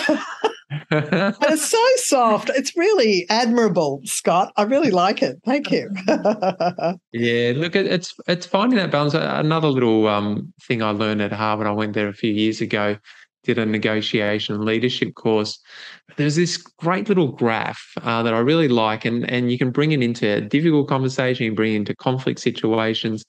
and 0.92 1.36
it's 1.42 1.68
so 1.68 1.84
soft. 1.96 2.52
It's 2.54 2.78
really 2.78 3.26
admirable, 3.30 4.02
Scott. 4.04 4.54
I 4.56 4.64
really 4.64 4.92
like 4.92 5.24
it. 5.24 5.40
Thank 5.44 5.72
you. 5.72 5.90
yeah, 7.12 7.54
look, 7.56 7.76
it's 7.76 8.14
it's 8.28 8.46
finding 8.46 8.78
that 8.78 8.92
balance. 8.92 9.16
Another 9.16 9.68
little 9.68 10.08
um, 10.08 10.54
thing 10.62 10.84
I 10.84 10.92
learned 10.92 11.22
at 11.22 11.32
Harvard. 11.32 11.66
I 11.66 11.72
went 11.72 11.94
there 11.94 12.08
a 12.08 12.14
few 12.14 12.32
years 12.32 12.62
ago. 12.62 12.98
Did 13.44 13.58
a 13.58 13.66
negotiation 13.66 14.64
leadership 14.64 15.16
course. 15.16 15.58
There's 16.18 16.36
this 16.36 16.58
great 16.58 17.08
little 17.08 17.30
graph 17.30 17.94
uh, 18.04 18.22
that 18.22 18.34
I 18.34 18.40
really 18.40 18.68
like, 18.68 19.06
and 19.06 19.28
and 19.30 19.52
you 19.52 19.58
can 19.58 19.72
bring 19.72 19.92
it 19.92 20.04
into 20.04 20.28
a 20.28 20.42
difficult 20.42 20.88
conversation. 20.88 21.46
You 21.46 21.56
bring 21.56 21.74
it 21.74 21.78
into 21.78 21.96
conflict 21.96 22.40
situations. 22.40 23.26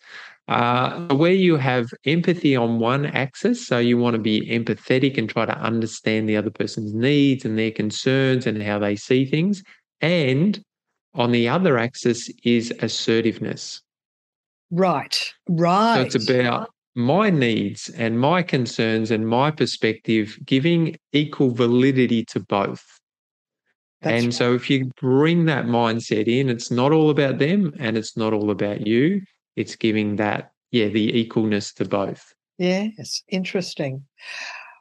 Uh, 0.50 1.07
where 1.14 1.30
you 1.30 1.57
have 1.57 1.88
empathy 2.07 2.57
on 2.57 2.80
one 2.80 3.07
axis, 3.07 3.64
so 3.64 3.78
you 3.78 3.97
want 3.97 4.14
to 4.14 4.21
be 4.21 4.40
empathetic 4.50 5.16
and 5.16 5.30
try 5.30 5.47
to 5.47 5.57
understand 5.57 6.28
the 6.28 6.37
other 6.37 6.50
person's 6.50 6.92
needs 6.92 7.45
and 7.45 7.57
their 7.57 7.71
concerns 7.71 8.49
and 8.49 8.61
how 8.61 8.76
they 8.76 8.97
see 8.97 9.25
things. 9.25 9.62
And 10.00 10.61
on 11.14 11.30
the 11.30 11.49
other 11.49 11.78
axis 11.78 12.28
is 12.42 12.73
assertiveness. 12.80 13.80
Right, 14.73 15.33
right. 15.49 16.11
So 16.11 16.19
it's 16.19 16.28
about 16.28 16.71
my 16.97 17.30
needs 17.30 17.88
and 17.90 18.19
my 18.19 18.42
concerns 18.42 19.12
and 19.12 19.28
my 19.28 19.52
perspective, 19.52 20.37
giving 20.45 20.97
equal 21.12 21.52
validity 21.52 22.25
to 22.25 22.40
both. 22.40 22.85
That's 24.02 24.14
and 24.14 24.25
right. 24.25 24.35
so 24.35 24.54
if 24.54 24.69
you 24.69 24.90
bring 25.00 25.45
that 25.45 25.66
mindset 25.66 26.26
in, 26.26 26.49
it's 26.49 26.73
not 26.73 26.90
all 26.90 27.09
about 27.09 27.38
them 27.38 27.73
and 27.78 27.97
it's 27.97 28.16
not 28.16 28.33
all 28.33 28.50
about 28.50 28.85
you 28.85 29.21
it's 29.57 29.76
giving 29.76 30.16
that 30.16 30.52
yeah 30.71 30.88
the 30.88 31.12
equalness 31.12 31.75
to 31.75 31.85
both. 31.85 32.35
Yes 32.59 33.23
interesting. 33.28 34.04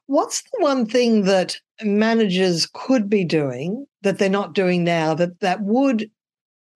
What's 0.08 0.42
the 0.42 0.64
one 0.64 0.86
thing 0.86 1.26
that 1.26 1.58
managers 1.84 2.68
could 2.74 3.10
be 3.10 3.24
doing 3.24 3.86
that 4.02 4.18
they're 4.18 4.30
not 4.30 4.54
doing 4.54 4.84
now 4.84 5.14
that 5.14 5.40
that 5.40 5.62
would 5.62 6.10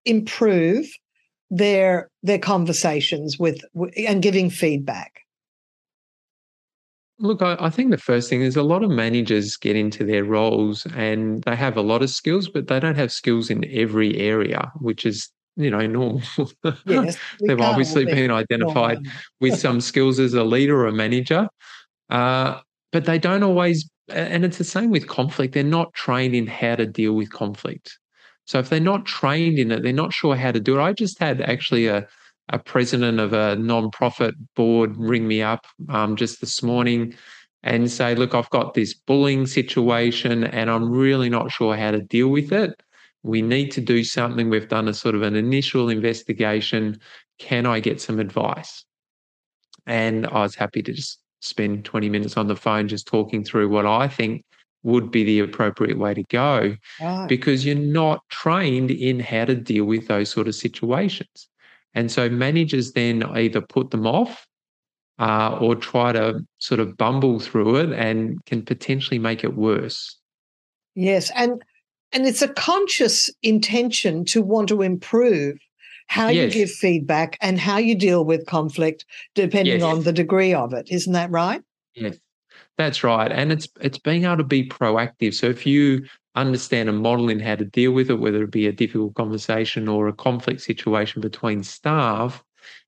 improve 0.06 0.88
their 1.50 2.10
their 2.22 2.40
conversations 2.40 3.38
with 3.38 3.62
and 3.98 4.22
giving 4.22 4.50
feedback? 4.50 5.20
Look, 7.20 7.42
I, 7.42 7.56
I, 7.60 7.70
think 7.70 7.92
the 7.92 7.98
first 7.98 8.30
thing 8.30 8.42
is 8.42 8.56
a 8.56 8.64
lot 8.64 8.84
of 8.84 8.90
managers 8.90 9.56
get 9.56 9.76
into 9.76 10.04
their 10.04 10.26
roles 10.26 10.86
and 10.96 11.44
they 11.44 11.56
have 11.56 11.78
a 11.78 11.82
lot 11.82 12.02
of 12.02 12.10
skills, 12.10 12.50
but 12.50 12.68
they 12.68 12.80
don't 12.80 12.98
have 12.98 13.12
skills 13.12 13.50
in 13.50 13.64
every 13.72 14.18
area, 14.18 14.72
which 14.80 15.06
is 15.06 15.30
you 15.56 15.70
know 15.70 15.86
normal. 15.86 16.22
Yes, 16.86 17.18
they've 17.42 17.60
obviously 17.60 18.06
been 18.06 18.32
identified 18.32 19.00
with 19.40 19.58
some 19.60 19.82
skills 19.82 20.20
as 20.20 20.34
a 20.34 20.44
leader 20.44 20.80
or 20.82 20.88
a 20.88 20.94
manager, 20.94 21.48
uh, 22.10 22.60
but 22.92 23.06
they 23.06 23.20
don't 23.20 23.44
always. 23.44 23.90
And 24.10 24.44
it's 24.44 24.58
the 24.58 24.66
same 24.66 24.90
with 24.90 25.08
conflict. 25.08 25.54
They're 25.54 25.64
not 25.64 25.94
trained 25.94 26.36
in 26.36 26.46
how 26.46 26.76
to 26.76 26.86
deal 26.86 27.14
with 27.14 27.32
conflict. 27.32 27.98
So 28.46 28.60
if 28.60 28.70
they're 28.70 28.82
not 28.82 29.06
trained 29.06 29.58
in 29.58 29.72
it, 29.72 29.82
they're 29.82 29.94
not 29.94 30.12
sure 30.12 30.36
how 30.36 30.52
to 30.52 30.60
do 30.60 30.78
it. 30.78 30.82
I 30.84 30.92
just 30.92 31.20
had 31.20 31.40
actually 31.42 31.88
a 31.88 32.08
a 32.50 32.60
president 32.60 33.20
of 33.20 33.34
a 33.34 33.56
non-profit 33.56 34.36
board 34.56 34.98
ring 34.98 35.28
me 35.28 35.42
up 35.42 35.66
um, 35.90 36.16
just 36.16 36.42
this 36.42 36.62
morning 36.62 37.16
and 37.64 37.90
say, 37.90 38.16
look, 38.16 38.36
I've 38.36 38.50
got 38.50 38.74
this 38.74 38.94
bullying 38.94 39.48
situation 39.48 40.44
and 40.44 40.70
I'm 40.70 40.92
really 40.92 41.30
not 41.30 41.52
sure 41.52 41.78
how 41.78 41.92
to 41.92 42.02
deal 42.02 42.28
with 42.28 42.52
it 42.52 42.84
we 43.24 43.42
need 43.42 43.72
to 43.72 43.82
do 43.82 44.04
something. 44.04 44.50
We've 44.50 44.68
done 44.68 44.88
a 44.88 44.94
sort 44.94 45.16
of 45.16 45.22
an 45.22 45.36
initial 45.36 45.90
investigation. 45.90 47.00
Can 47.40 47.66
I 47.66 47.80
get 47.80 48.02
some 48.02 48.20
advice? 48.20 48.86
And 49.86 50.28
I 50.28 50.42
was 50.42 50.56
happy 50.56 50.82
to 50.84 50.94
just 50.94 51.20
spend 51.42 51.86
20 51.86 52.10
minutes 52.10 52.38
on 52.38 52.48
the 52.48 52.56
phone 52.56 52.88
just 52.88 53.08
talking 53.08 53.44
through 53.44 53.70
what 53.70 53.86
I 53.86 54.08
think 54.08 54.44
would 54.84 55.12
be 55.12 55.24
the 55.24 55.40
appropriate 55.40 55.98
way 55.98 56.14
to 56.14 56.24
go 56.24 56.76
right. 57.02 57.28
because 57.28 57.66
you're 57.66 57.76
not 57.76 58.22
trained 58.30 58.92
in 58.92 59.20
how 59.20 59.46
to 59.46 59.56
deal 59.56 59.86
with 59.86 60.08
those 60.08 60.30
sort 60.30 60.48
of 60.48 60.56
situations. 60.56 61.48
And 61.94 62.12
so 62.12 62.30
managers 62.30 62.92
then 62.92 63.24
either 63.24 63.62
put 63.62 63.92
them 63.92 64.06
off 64.06 64.46
uh, 65.20 65.58
or 65.60 65.76
try 65.76 66.12
to 66.12 66.46
sort 66.58 66.80
of 66.80 66.98
bumble 66.98 67.40
through 67.40 67.78
it 67.78 67.92
and 67.94 68.44
can 68.46 68.64
potentially 68.64 69.20
make 69.20 69.44
it 69.44 69.56
worse. 69.56 70.18
Yes. 70.96 71.32
And 71.36 71.64
and 72.14 72.26
it's 72.26 72.42
a 72.42 72.48
conscious 72.48 73.30
intention 73.42 74.26
to 74.26 74.42
want 74.42 74.70
to 74.70 74.82
improve 74.82 75.58
how 76.08 76.28
yes. 76.28 76.54
you 76.54 76.62
give 76.62 76.72
feedback 76.72 77.38
and 77.42 77.60
how 77.60 77.78
you 77.78 77.96
deal 77.96 78.26
with 78.26 78.46
conflict 78.46 79.06
depending 79.36 79.80
yes. 79.80 79.84
on 79.84 80.04
the 80.04 80.14
degree 80.14 80.54
of 80.54 80.74
it. 80.74 80.88
Isn't 80.92 81.14
that 81.14 81.32
right? 81.32 81.64
Yes. 81.96 82.18
That's 82.78 83.04
right. 83.04 83.32
And 83.32 83.52
it's 83.52 83.68
it's 83.82 83.98
being 83.98 84.26
able 84.26 84.38
to 84.38 84.44
be 84.44 84.68
proactive. 84.68 85.34
So 85.34 85.48
if 85.48 85.66
you 85.66 86.06
understand 86.36 86.90
a 86.90 86.94
model 86.94 87.30
in 87.30 87.40
how 87.40 87.56
to 87.56 87.66
deal 87.66 87.92
with 87.92 88.10
it 88.10 88.16
whether 88.16 88.44
it 88.44 88.52
be 88.52 88.68
a 88.68 88.72
difficult 88.72 89.14
conversation 89.14 89.88
or 89.88 90.08
a 90.08 90.14
conflict 90.14 90.62
situation 90.62 91.22
between 91.22 91.64
staff 91.64 92.44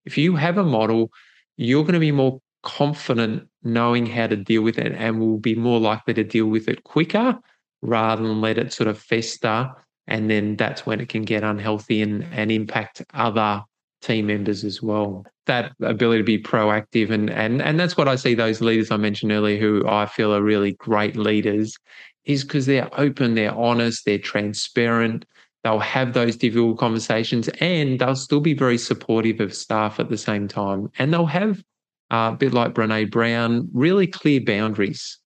if 0.06 0.18
you 0.18 0.36
have 0.36 0.58
a 0.58 0.64
model 0.64 1.12
you're 1.58 1.84
going 1.84 1.94
to 1.94 2.00
be 2.00 2.12
more 2.12 2.42
confident 2.64 3.48
knowing 3.64 4.06
how 4.06 4.26
to 4.26 4.36
deal 4.36 4.64
with 4.64 4.80
it 4.80 4.92
and 4.94 5.20
will 5.20 5.38
be 5.38 5.54
more 5.54 5.80
likely 5.80 6.14
to 6.14 6.24
deal 6.24 6.48
with 6.48 6.68
it 6.68 6.84
quicker 6.84 7.38
rather 7.82 8.24
than 8.24 8.42
let 8.42 8.58
it 8.58 8.74
sort 8.74 8.88
of 8.88 9.00
fester. 9.00 9.70
And 10.08 10.30
then 10.30 10.56
that's 10.56 10.86
when 10.86 11.00
it 11.00 11.10
can 11.10 11.24
get 11.24 11.44
unhealthy 11.44 12.02
and, 12.02 12.24
and 12.32 12.52
impact 12.52 13.04
other 13.14 13.64
team 14.02 14.28
members 14.28 14.64
as 14.64 14.82
well. 14.82 15.26
That 15.48 15.74
ability 15.82 16.20
to 16.20 16.24
be 16.24 16.42
proactive 16.42 17.12
and 17.12 17.30
and 17.30 17.62
and 17.62 17.80
that's 17.80 17.98
what 17.98 18.08
I 18.08 18.16
see 18.16 18.34
those 18.34 18.62
leaders 18.62 18.92
I 18.92 18.98
mentioned 18.98 19.32
earlier 19.32 19.60
who 19.60 19.88
I 19.88 20.06
feel 20.06 20.34
are 20.34 20.42
really 20.42 20.74
great 20.74 21.16
leaders 21.16 21.76
is 22.26 22.44
because 22.44 22.66
they're 22.66 22.90
open, 23.00 23.36
they're 23.36 23.54
honest, 23.54 24.06
they're 24.06 24.18
transparent, 24.18 25.26
they'll 25.64 25.80
have 25.80 26.14
those 26.14 26.36
difficult 26.36 26.78
conversations 26.78 27.50
and 27.60 28.00
they'll 28.00 28.16
still 28.16 28.40
be 28.40 28.54
very 28.54 28.78
supportive 28.78 29.40
of 29.40 29.54
staff 29.54 30.00
at 30.00 30.10
the 30.10 30.18
same 30.18 30.48
time. 30.48 30.90
And 30.98 31.14
they'll 31.14 31.26
have 31.26 31.64
uh, 32.12 32.32
a 32.34 32.38
bit 32.38 32.54
like 32.54 32.74
Brene 32.74 33.12
Brown, 33.12 33.68
really 33.74 34.08
clear 34.08 34.42
boundaries. 34.42 35.20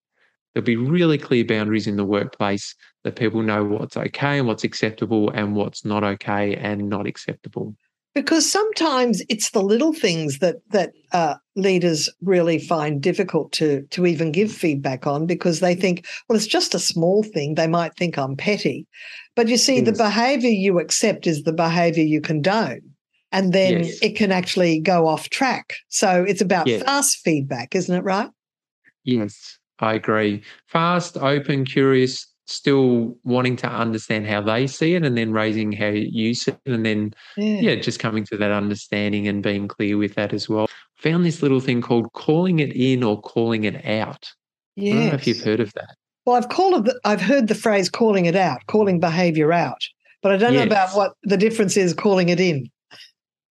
There'll 0.53 0.65
be 0.65 0.75
really 0.75 1.17
clear 1.17 1.45
boundaries 1.45 1.87
in 1.87 1.95
the 1.95 2.05
workplace 2.05 2.75
that 3.03 3.15
people 3.15 3.43
know 3.43 3.63
what's 3.63 3.95
okay 3.95 4.39
and 4.39 4.47
what's 4.47 4.63
acceptable 4.63 5.29
and 5.29 5.55
what's 5.55 5.85
not 5.85 6.03
okay 6.03 6.55
and 6.55 6.89
not 6.89 7.07
acceptable 7.07 7.75
because 8.15 8.49
sometimes 8.49 9.21
it's 9.29 9.51
the 9.51 9.61
little 9.61 9.93
things 9.93 10.39
that 10.39 10.57
that 10.71 10.91
uh, 11.11 11.35
leaders 11.55 12.09
really 12.21 12.59
find 12.59 13.01
difficult 13.01 13.51
to 13.53 13.83
to 13.91 14.05
even 14.05 14.31
give 14.31 14.51
feedback 14.51 15.05
on 15.05 15.25
because 15.25 15.59
they 15.59 15.75
think 15.75 16.05
well 16.27 16.35
it's 16.35 16.47
just 16.47 16.75
a 16.75 16.79
small 16.79 17.23
thing 17.23 17.55
they 17.55 17.67
might 17.67 17.95
think 17.95 18.17
i'm 18.17 18.35
petty 18.35 18.87
but 19.35 19.47
you 19.47 19.57
see 19.57 19.77
yes. 19.77 19.85
the 19.85 20.03
behavior 20.03 20.49
you 20.49 20.79
accept 20.79 21.27
is 21.27 21.43
the 21.43 21.53
behavior 21.53 22.03
you 22.03 22.21
condone 22.21 22.81
and 23.31 23.53
then 23.53 23.83
yes. 23.83 23.99
it 24.01 24.15
can 24.15 24.31
actually 24.31 24.79
go 24.79 25.07
off 25.07 25.29
track 25.29 25.75
so 25.89 26.23
it's 26.27 26.41
about 26.41 26.67
yes. 26.67 26.83
fast 26.83 27.17
feedback 27.23 27.75
isn't 27.75 27.95
it 27.95 28.03
right 28.03 28.29
yes 29.03 29.58
i 29.81 29.93
agree 29.93 30.41
fast 30.67 31.17
open 31.17 31.65
curious 31.65 32.27
still 32.49 33.15
wanting 33.23 33.55
to 33.55 33.67
understand 33.67 34.25
how 34.25 34.41
they 34.41 34.65
see 34.65 34.95
it 34.95 35.03
and 35.03 35.15
then 35.15 35.31
raising 35.31 35.71
how 35.71 35.87
you 35.87 36.33
see 36.33 36.51
it 36.51 36.59
and 36.65 36.85
then 36.85 37.13
yeah. 37.37 37.59
yeah. 37.59 37.75
just 37.75 37.99
coming 37.99 38.23
to 38.23 38.37
that 38.37 38.51
understanding 38.51 39.27
and 39.27 39.43
being 39.43 39.67
clear 39.67 39.97
with 39.97 40.15
that 40.15 40.33
as 40.33 40.49
well 40.49 40.67
found 40.95 41.23
this 41.23 41.43
little 41.43 41.59
thing 41.59 41.81
called 41.81 42.11
calling 42.13 42.59
it 42.59 42.73
in 42.73 43.03
or 43.03 43.21
calling 43.21 43.65
it 43.65 43.85
out 43.85 44.31
yeah 44.75 44.93
i 44.93 44.95
don't 44.97 45.07
know 45.09 45.13
if 45.13 45.27
you've 45.27 45.43
heard 45.43 45.59
of 45.59 45.71
that 45.73 45.95
well 46.25 46.35
i've 46.35 46.49
called 46.49 46.87
it 46.87 46.95
i've 47.05 47.21
heard 47.21 47.47
the 47.47 47.55
phrase 47.55 47.89
calling 47.89 48.25
it 48.25 48.35
out 48.35 48.59
calling 48.65 48.99
behavior 48.99 49.53
out 49.53 49.81
but 50.23 50.31
i 50.31 50.37
don't 50.37 50.53
yes. 50.53 50.61
know 50.61 50.67
about 50.67 50.95
what 50.95 51.13
the 51.23 51.37
difference 51.37 51.77
is 51.77 51.93
calling 51.93 52.29
it 52.29 52.39
in 52.39 52.67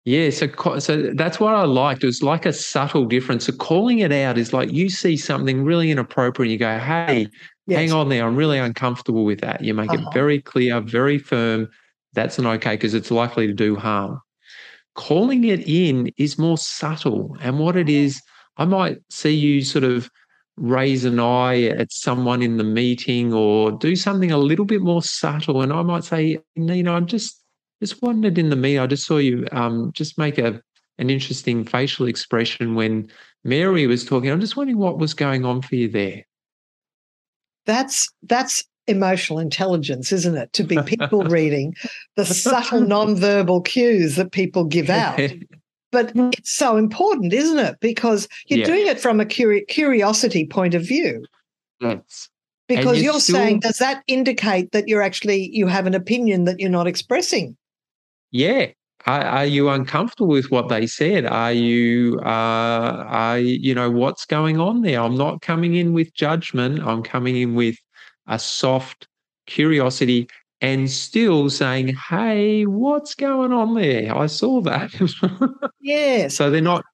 yeah, 0.08 0.30
so 0.30 0.48
so 0.78 1.10
that's 1.14 1.38
what 1.38 1.54
I 1.54 1.64
liked. 1.64 2.02
It 2.02 2.06
was 2.06 2.22
like 2.22 2.46
a 2.46 2.52
subtle 2.52 3.04
difference. 3.04 3.46
So 3.46 3.52
calling 3.52 3.98
it 3.98 4.12
out 4.12 4.38
is 4.38 4.52
like 4.52 4.72
you 4.72 4.88
see 4.88 5.16
something 5.16 5.64
really 5.64 5.90
inappropriate, 5.90 6.46
and 6.46 6.52
you 6.52 6.58
go, 6.58 6.78
"Hey, 6.78 7.28
Yes. 7.68 7.80
Hang 7.80 7.92
on 7.92 8.08
there. 8.08 8.26
I'm 8.26 8.34
really 8.34 8.58
uncomfortable 8.58 9.26
with 9.26 9.42
that. 9.42 9.62
You 9.62 9.74
make 9.74 9.90
uh-huh. 9.90 10.08
it 10.08 10.14
very 10.14 10.40
clear, 10.40 10.80
very 10.80 11.18
firm. 11.18 11.68
That's 12.14 12.38
an 12.38 12.46
okay 12.46 12.76
because 12.76 12.94
it's 12.94 13.10
likely 13.10 13.46
to 13.46 13.52
do 13.52 13.76
harm. 13.76 14.20
Calling 14.94 15.44
it 15.44 15.68
in 15.68 16.10
is 16.16 16.38
more 16.38 16.56
subtle. 16.56 17.36
And 17.42 17.58
what 17.58 17.76
it 17.76 17.90
is, 17.90 18.22
I 18.56 18.64
might 18.64 18.96
see 19.10 19.34
you 19.34 19.62
sort 19.62 19.84
of 19.84 20.08
raise 20.56 21.04
an 21.04 21.20
eye 21.20 21.64
at 21.64 21.92
someone 21.92 22.40
in 22.40 22.56
the 22.56 22.64
meeting 22.64 23.34
or 23.34 23.70
do 23.70 23.94
something 23.94 24.32
a 24.32 24.38
little 24.38 24.64
bit 24.64 24.80
more 24.80 25.02
subtle. 25.02 25.60
And 25.60 25.70
I 25.70 25.82
might 25.82 26.04
say, 26.04 26.38
you 26.56 26.82
know, 26.82 26.94
I'm 26.94 27.06
just 27.06 27.38
just 27.80 28.02
wondered 28.02 28.38
in 28.38 28.50
the 28.50 28.56
meeting. 28.56 28.80
I 28.80 28.86
just 28.86 29.06
saw 29.06 29.18
you 29.18 29.46
um, 29.52 29.92
just 29.94 30.18
make 30.18 30.38
a 30.38 30.60
an 30.98 31.10
interesting 31.10 31.64
facial 31.64 32.06
expression 32.06 32.74
when 32.74 33.08
Mary 33.44 33.86
was 33.86 34.04
talking. 34.04 34.30
I'm 34.30 34.40
just 34.40 34.56
wondering 34.56 34.78
what 34.78 34.98
was 34.98 35.14
going 35.14 35.44
on 35.44 35.62
for 35.62 35.76
you 35.76 35.88
there. 35.88 36.24
That's 37.66 38.08
that's 38.24 38.64
emotional 38.86 39.38
intelligence, 39.38 40.10
isn't 40.12 40.36
it? 40.36 40.52
To 40.54 40.64
be 40.64 40.80
people 40.82 41.22
reading 41.24 41.74
the 42.16 42.24
subtle 42.24 42.80
nonverbal 42.80 43.64
cues 43.64 44.16
that 44.16 44.32
people 44.32 44.64
give 44.64 44.90
out. 44.90 45.20
But 45.90 46.12
it's 46.14 46.52
so 46.52 46.76
important, 46.76 47.32
isn't 47.32 47.58
it? 47.58 47.80
Because 47.80 48.28
you're 48.46 48.58
yeah. 48.58 48.66
doing 48.66 48.86
it 48.88 49.00
from 49.00 49.20
a 49.20 49.24
curiosity 49.24 50.46
point 50.46 50.74
of 50.74 50.82
view. 50.82 51.24
Yes. 51.80 52.28
Because 52.68 53.02
you're 53.02 53.20
still... 53.20 53.36
saying, 53.36 53.60
does 53.60 53.78
that 53.78 54.02
indicate 54.06 54.72
that 54.72 54.86
you're 54.86 55.00
actually 55.00 55.48
you 55.50 55.66
have 55.66 55.86
an 55.86 55.94
opinion 55.94 56.44
that 56.44 56.60
you're 56.60 56.68
not 56.68 56.86
expressing? 56.86 57.56
Yeah, 58.30 58.68
are, 59.06 59.22
are, 59.22 59.46
you 59.46 59.70
uncomfortable 59.70 60.28
with 60.28 60.50
what 60.50 60.68
they 60.68 60.86
said? 60.86 61.24
Are 61.24 61.52
you, 61.52 62.18
uh, 62.20 63.04
are 63.08 63.38
you 63.38 63.74
know, 63.74 63.90
what's 63.90 64.26
going 64.26 64.60
on 64.60 64.82
there? 64.82 65.00
I'm 65.00 65.16
not 65.16 65.40
coming 65.40 65.76
in 65.76 65.92
with 65.92 66.12
judgment. 66.14 66.80
I'm 66.80 67.02
coming 67.02 67.36
in 67.36 67.54
with 67.54 67.76
a 68.26 68.38
soft 68.38 69.08
curiosity 69.46 70.28
and 70.60 70.90
still 70.90 71.48
saying, 71.48 71.94
"Hey, 72.10 72.66
what's 72.66 73.14
going 73.14 73.52
on 73.52 73.74
there? 73.74 74.14
I 74.14 74.26
saw 74.26 74.60
that." 74.62 74.92
yeah. 75.80 76.28
So 76.28 76.50
they're 76.50 76.60
not. 76.60 76.84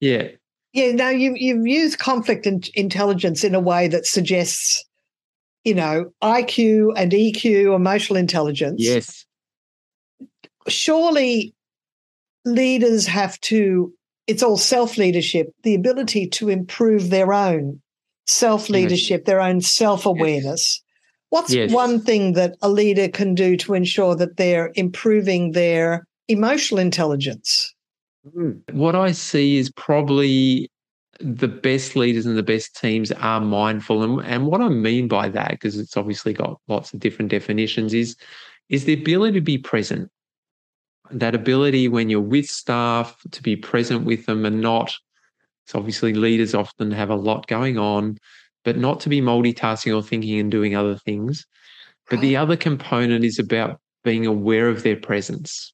Yeah. 0.00 0.28
Yeah. 0.72 0.92
Now 0.92 1.10
you 1.10 1.34
you've 1.36 1.66
used 1.66 1.98
conflict 1.98 2.46
and 2.46 2.66
intelligence 2.74 3.42
in 3.44 3.54
a 3.54 3.60
way 3.60 3.88
that 3.88 4.06
suggests, 4.06 4.82
you 5.64 5.74
know, 5.74 6.12
IQ 6.22 6.92
and 6.96 7.12
EQ, 7.12 7.74
emotional 7.74 8.16
intelligence. 8.16 8.80
Yes 8.80 9.26
surely 10.72 11.54
leaders 12.44 13.06
have 13.06 13.40
to, 13.42 13.92
it's 14.26 14.42
all 14.42 14.56
self 14.56 14.96
leadership, 14.96 15.48
the 15.62 15.74
ability 15.74 16.28
to 16.28 16.48
improve 16.48 17.10
their 17.10 17.32
own 17.32 17.80
self 18.26 18.68
leadership, 18.68 19.22
yes. 19.22 19.26
their 19.26 19.40
own 19.40 19.60
self 19.60 20.06
awareness. 20.06 20.80
Yes. 20.80 20.82
What's 21.30 21.52
yes. 21.52 21.72
one 21.72 22.00
thing 22.00 22.32
that 22.34 22.56
a 22.62 22.70
leader 22.70 23.08
can 23.08 23.34
do 23.34 23.56
to 23.58 23.74
ensure 23.74 24.14
that 24.16 24.36
they're 24.38 24.72
improving 24.76 25.52
their 25.52 26.06
emotional 26.28 26.80
intelligence? 26.80 27.74
Hmm. 28.32 28.52
What 28.72 28.94
I 28.94 29.12
see 29.12 29.58
is 29.58 29.70
probably 29.70 30.70
the 31.20 31.48
best 31.48 31.96
leaders 31.96 32.26
and 32.26 32.38
the 32.38 32.42
best 32.42 32.76
teams 32.76 33.10
are 33.12 33.40
mindful. 33.40 34.02
And, 34.02 34.26
and 34.26 34.46
what 34.46 34.60
I 34.60 34.68
mean 34.68 35.08
by 35.08 35.28
that, 35.30 35.50
because 35.50 35.78
it's 35.78 35.96
obviously 35.96 36.32
got 36.32 36.60
lots 36.68 36.94
of 36.94 37.00
different 37.00 37.30
definitions, 37.30 37.92
is, 37.92 38.16
is 38.68 38.84
the 38.84 38.94
ability 38.94 39.34
to 39.34 39.40
be 39.40 39.58
present 39.58 40.10
that 41.10 41.34
ability 41.34 41.88
when 41.88 42.08
you're 42.10 42.20
with 42.20 42.46
staff 42.46 43.16
to 43.30 43.42
be 43.42 43.56
present 43.56 44.04
with 44.04 44.26
them 44.26 44.44
and 44.44 44.60
not 44.60 44.94
so 45.66 45.78
obviously 45.78 46.14
leaders 46.14 46.54
often 46.54 46.90
have 46.90 47.10
a 47.10 47.14
lot 47.14 47.46
going 47.46 47.78
on 47.78 48.18
but 48.64 48.76
not 48.76 49.00
to 49.00 49.08
be 49.08 49.20
multitasking 49.20 49.96
or 49.96 50.02
thinking 50.02 50.38
and 50.38 50.50
doing 50.50 50.76
other 50.76 50.96
things. 50.96 51.46
But 52.10 52.20
the 52.20 52.36
other 52.36 52.56
component 52.56 53.24
is 53.24 53.38
about 53.38 53.80
being 54.04 54.26
aware 54.26 54.68
of 54.68 54.82
their 54.82 54.96
presence. 54.96 55.72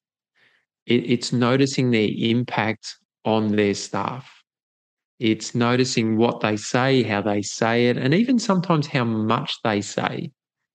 It, 0.85 1.09
it's 1.09 1.33
noticing 1.33 1.91
their 1.91 2.09
impact 2.15 2.95
on 3.25 3.55
their 3.55 3.73
staff. 3.73 4.29
It's 5.19 5.55
noticing 5.55 6.17
what 6.17 6.41
they 6.41 6.57
say 6.57 7.03
how 7.03 7.21
they 7.21 7.41
say 7.41 7.87
it 7.87 7.97
and 7.97 8.13
even 8.13 8.39
sometimes 8.39 8.87
how 8.87 9.03
much 9.03 9.57
they 9.63 9.81
say. 9.81 10.31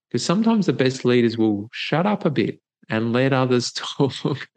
Because 0.09 0.25
sometimes 0.25 0.65
the 0.65 0.73
best 0.73 1.05
leaders 1.05 1.37
will 1.39 1.69
shut 1.71 2.05
up 2.05 2.23
a 2.25 2.29
bit 2.29 2.59
and 2.91 3.13
let 3.13 3.33
others 3.33 3.71
talk 3.75 4.47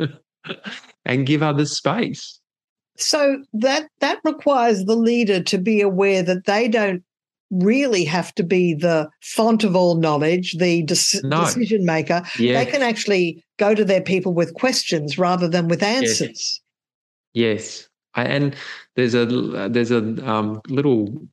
and 1.07 1.27
give 1.27 1.42
others 1.42 1.77
space. 1.77 2.38
So 2.97 3.42
that 3.55 3.88
that 4.01 4.20
requires 4.25 4.85
the 4.85 4.97
leader 4.97 5.42
to 5.42 5.59
be 5.59 5.81
aware 5.81 6.23
that 6.23 6.44
they 6.44 6.68
don't 6.68 7.03
really 7.51 8.05
have 8.05 8.35
to 8.35 8.42
be 8.42 8.75
the 8.75 9.09
font 9.23 9.64
of 9.64 9.77
all 9.77 9.97
knowledge, 9.97 10.55
the 10.59 10.83
de- 10.83 10.97
no. 11.23 11.44
decision 11.44 11.85
maker. 11.85 12.23
Yeah. 12.38 12.64
They 12.64 12.70
can 12.70 12.83
actually 12.83 13.44
go 13.59 13.75
to 13.75 13.85
their 13.85 14.01
people 14.01 14.33
with 14.33 14.55
questions 14.55 15.18
rather 15.18 15.49
than 15.49 15.68
with 15.68 15.83
answers. 15.83 16.61
Yes, 17.33 17.88
yes. 18.14 18.29
and 18.29 18.57
there's 18.97 19.14
a 19.14 19.27
there's 19.68 19.90
a 19.90 19.99
um, 20.29 20.61
little 20.68 21.27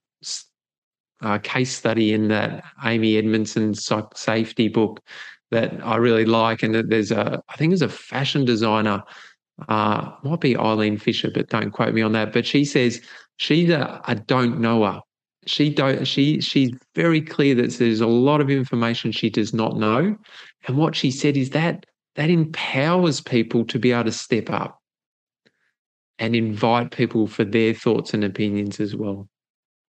uh, 1.21 1.37
case 1.39 1.75
study 1.75 2.13
in 2.13 2.27
that 2.29 2.63
Amy 2.83 3.17
Edmondson 3.17 3.75
safety 3.75 4.67
book 4.67 4.99
that 5.51 5.73
I 5.85 5.97
really 5.97 6.25
like, 6.25 6.63
and 6.63 6.73
that 6.73 6.89
there's 6.89 7.11
a 7.11 7.41
I 7.49 7.55
think 7.55 7.71
there's 7.71 7.81
a 7.81 7.89
fashion 7.89 8.45
designer, 8.45 9.03
uh, 9.69 10.11
might 10.23 10.41
be 10.41 10.57
Eileen 10.57 10.97
Fisher, 10.97 11.29
but 11.33 11.49
don't 11.49 11.71
quote 11.71 11.93
me 11.93 12.01
on 12.01 12.13
that. 12.13 12.33
But 12.33 12.45
she 12.45 12.65
says 12.65 13.01
she's 13.37 13.69
a, 13.69 14.01
a 14.07 14.15
don't 14.15 14.59
knower. 14.59 15.01
She 15.45 15.69
don't 15.69 16.05
she 16.05 16.39
she's 16.41 16.71
very 16.95 17.21
clear 17.21 17.55
that 17.55 17.73
there's 17.73 18.01
a 18.01 18.07
lot 18.07 18.41
of 18.41 18.49
information 18.49 19.11
she 19.11 19.29
does 19.29 19.53
not 19.53 19.77
know, 19.77 20.15
and 20.67 20.77
what 20.77 20.95
she 20.95 21.11
said 21.11 21.35
is 21.37 21.51
that 21.51 21.85
that 22.15 22.29
empowers 22.29 23.21
people 23.21 23.65
to 23.65 23.79
be 23.79 23.91
able 23.91 24.05
to 24.05 24.11
step 24.11 24.49
up 24.49 24.79
and 26.19 26.35
invite 26.35 26.91
people 26.91 27.25
for 27.25 27.43
their 27.43 27.73
thoughts 27.73 28.13
and 28.13 28.23
opinions 28.23 28.79
as 28.79 28.95
well. 28.95 29.27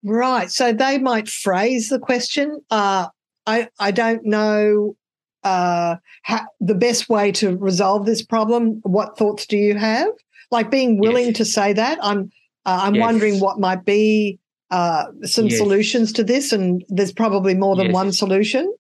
Right. 0.03 0.51
So 0.51 0.73
they 0.73 0.99
might 0.99 1.29
phrase 1.29 1.89
the 1.89 1.99
question. 1.99 2.61
Uh, 2.71 3.09
I 3.47 3.69
I 3.79 3.91
don't 3.91 4.25
know 4.25 4.97
uh, 5.45 5.97
ha- 6.25 6.47
the 6.61 6.75
best 6.75 7.09
way 7.09 7.31
to 7.33 7.57
resolve 7.57 8.07
this 8.07 8.23
problem. 8.23 8.81
What 8.83 9.17
thoughts 9.17 9.47
do 9.47 9.57
you 9.57 9.77
have? 9.77 10.09
Like 10.51 10.71
being 10.71 10.99
willing 10.99 11.29
yes. 11.29 11.37
to 11.37 11.45
say 11.45 11.73
that. 11.73 11.99
I'm 12.03 12.31
uh, 12.67 12.81
I'm 12.83 12.95
yes. 12.95 13.03
wondering 13.03 13.41
what 13.41 13.61
might 13.61 13.85
be 13.85 14.39
uh, 14.71 15.07
some 15.23 15.47
yes. 15.47 15.59
solutions 15.59 16.13
to 16.15 16.25
this, 16.25 16.53
and 16.53 16.85
there's 16.89 17.13
probably 17.13 17.55
more 17.55 17.77
than 17.77 17.93
one 17.93 18.13
solution. 18.13 18.73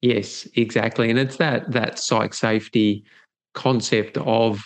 Yes, 0.00 0.46
exactly, 0.54 1.10
and 1.10 1.18
it's 1.18 1.36
that 1.36 1.70
that 1.72 1.98
psych 1.98 2.34
safety 2.34 3.04
concept 3.54 4.16
of 4.18 4.62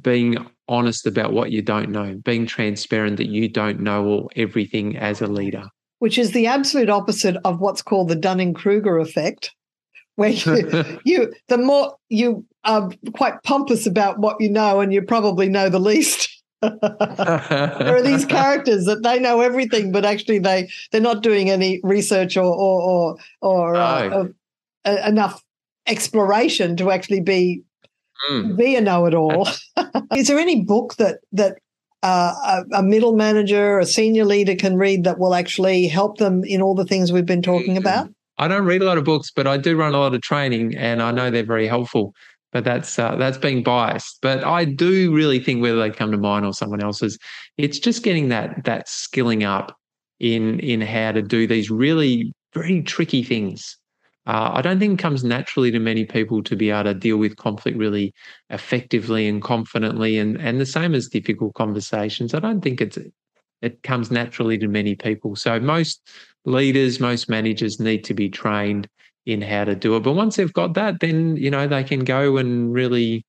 being 0.00 0.36
honest 0.68 1.06
about 1.06 1.32
what 1.32 1.50
you 1.50 1.62
don't 1.62 1.90
know, 1.90 2.14
being 2.24 2.46
transparent 2.46 3.16
that 3.16 3.28
you 3.28 3.48
don't 3.48 3.80
know 3.80 4.06
all 4.06 4.30
everything 4.36 4.96
as 4.96 5.20
a 5.20 5.26
leader. 5.26 5.64
Which 5.98 6.18
is 6.18 6.32
the 6.32 6.46
absolute 6.46 6.90
opposite 6.90 7.36
of 7.44 7.60
what's 7.60 7.82
called 7.82 8.08
the 8.08 8.14
Dunning 8.14 8.54
Kruger 8.54 8.98
effect, 8.98 9.52
where 10.18 10.30
you, 10.30 10.98
you 11.04 11.32
the 11.46 11.56
more 11.56 11.96
you 12.08 12.44
are 12.64 12.90
quite 13.14 13.40
pompous 13.44 13.86
about 13.86 14.18
what 14.18 14.40
you 14.40 14.50
know 14.50 14.80
and 14.80 14.92
you 14.92 15.00
probably 15.00 15.48
know 15.48 15.68
the 15.68 15.78
least. 15.78 16.28
there 16.60 17.96
are 17.96 18.02
these 18.02 18.24
characters 18.24 18.84
that 18.86 19.04
they 19.04 19.20
know 19.20 19.40
everything, 19.40 19.92
but 19.92 20.04
actually 20.04 20.40
they 20.40 20.68
they're 20.90 21.00
not 21.00 21.22
doing 21.22 21.50
any 21.50 21.80
research 21.84 22.36
or 22.36 22.52
or 22.52 22.82
or, 22.82 23.16
or 23.40 23.76
uh, 23.76 24.24
uh, 24.84 24.96
enough 25.06 25.44
exploration 25.86 26.76
to 26.76 26.90
actually 26.90 27.20
be 27.20 27.62
mm. 28.28 28.56
be 28.56 28.74
a 28.74 28.80
know-it-all. 28.80 29.48
Is 30.16 30.26
there 30.26 30.38
any 30.40 30.64
book 30.64 30.96
that 30.96 31.20
that 31.30 31.58
uh, 32.02 32.34
a, 32.72 32.78
a, 32.78 32.82
middle 32.82 33.14
manager, 33.14 33.78
a 33.78 33.86
senior 33.86 34.24
leader 34.24 34.56
can 34.56 34.76
read 34.76 35.04
that 35.04 35.18
will 35.18 35.34
actually 35.34 35.86
help 35.86 36.18
them 36.18 36.42
in 36.44 36.60
all 36.60 36.74
the 36.74 36.84
things 36.84 37.12
we've 37.12 37.24
been 37.26 37.42
talking 37.42 37.74
mm. 37.74 37.78
about? 37.78 38.08
I 38.38 38.48
don't 38.48 38.64
read 38.64 38.82
a 38.82 38.84
lot 38.84 38.98
of 38.98 39.04
books, 39.04 39.30
but 39.34 39.46
I 39.46 39.56
do 39.56 39.76
run 39.76 39.94
a 39.94 39.98
lot 39.98 40.14
of 40.14 40.22
training, 40.22 40.76
and 40.76 41.02
I 41.02 41.10
know 41.10 41.30
they're 41.30 41.44
very 41.44 41.66
helpful. 41.66 42.14
But 42.50 42.64
that's 42.64 42.98
uh, 42.98 43.16
that's 43.16 43.38
being 43.38 43.62
biased. 43.62 44.18
But 44.22 44.42
I 44.44 44.64
do 44.64 45.12
really 45.12 45.38
think 45.38 45.60
whether 45.60 45.78
they 45.78 45.90
come 45.90 46.10
to 46.12 46.18
mine 46.18 46.44
or 46.44 46.54
someone 46.54 46.82
else's, 46.82 47.18
it's 47.58 47.78
just 47.78 48.02
getting 48.02 48.28
that 48.28 48.64
that 48.64 48.88
skilling 48.88 49.44
up 49.44 49.76
in 50.18 50.60
in 50.60 50.80
how 50.80 51.12
to 51.12 51.22
do 51.22 51.46
these 51.46 51.70
really 51.70 52.32
very 52.54 52.82
tricky 52.82 53.22
things 53.22 53.76
uh, 54.28 54.50
I 54.52 54.60
don't 54.60 54.78
think 54.78 55.00
it 55.00 55.02
comes 55.02 55.24
naturally 55.24 55.70
to 55.70 55.78
many 55.78 56.04
people 56.04 56.42
to 56.42 56.54
be 56.54 56.68
able 56.68 56.84
to 56.84 56.94
deal 56.94 57.16
with 57.16 57.36
conflict 57.36 57.78
really 57.78 58.12
effectively 58.50 59.26
and 59.26 59.42
confidently, 59.42 60.18
and 60.18 60.38
and 60.38 60.60
the 60.60 60.66
same 60.66 60.94
as 60.94 61.08
difficult 61.08 61.54
conversations. 61.54 62.34
I 62.34 62.40
don't 62.40 62.60
think 62.60 62.82
it's 62.82 62.98
it 63.62 63.82
comes 63.82 64.10
naturally 64.10 64.58
to 64.58 64.68
many 64.68 64.94
people. 64.94 65.34
So 65.34 65.58
most 65.58 66.06
leaders, 66.44 67.00
most 67.00 67.28
managers 67.28 67.80
need 67.80 68.04
to 68.04 68.14
be 68.14 68.28
trained 68.28 68.88
in 69.26 69.42
how 69.42 69.64
to 69.64 69.74
do 69.74 69.94
it. 69.96 70.00
But 70.00 70.12
once 70.12 70.36
they've 70.36 70.52
got 70.52 70.74
that, 70.74 71.00
then 71.00 71.36
you 71.36 71.50
know 71.50 71.66
they 71.66 71.84
can 71.84 72.04
go 72.04 72.36
and 72.36 72.72
really, 72.72 73.24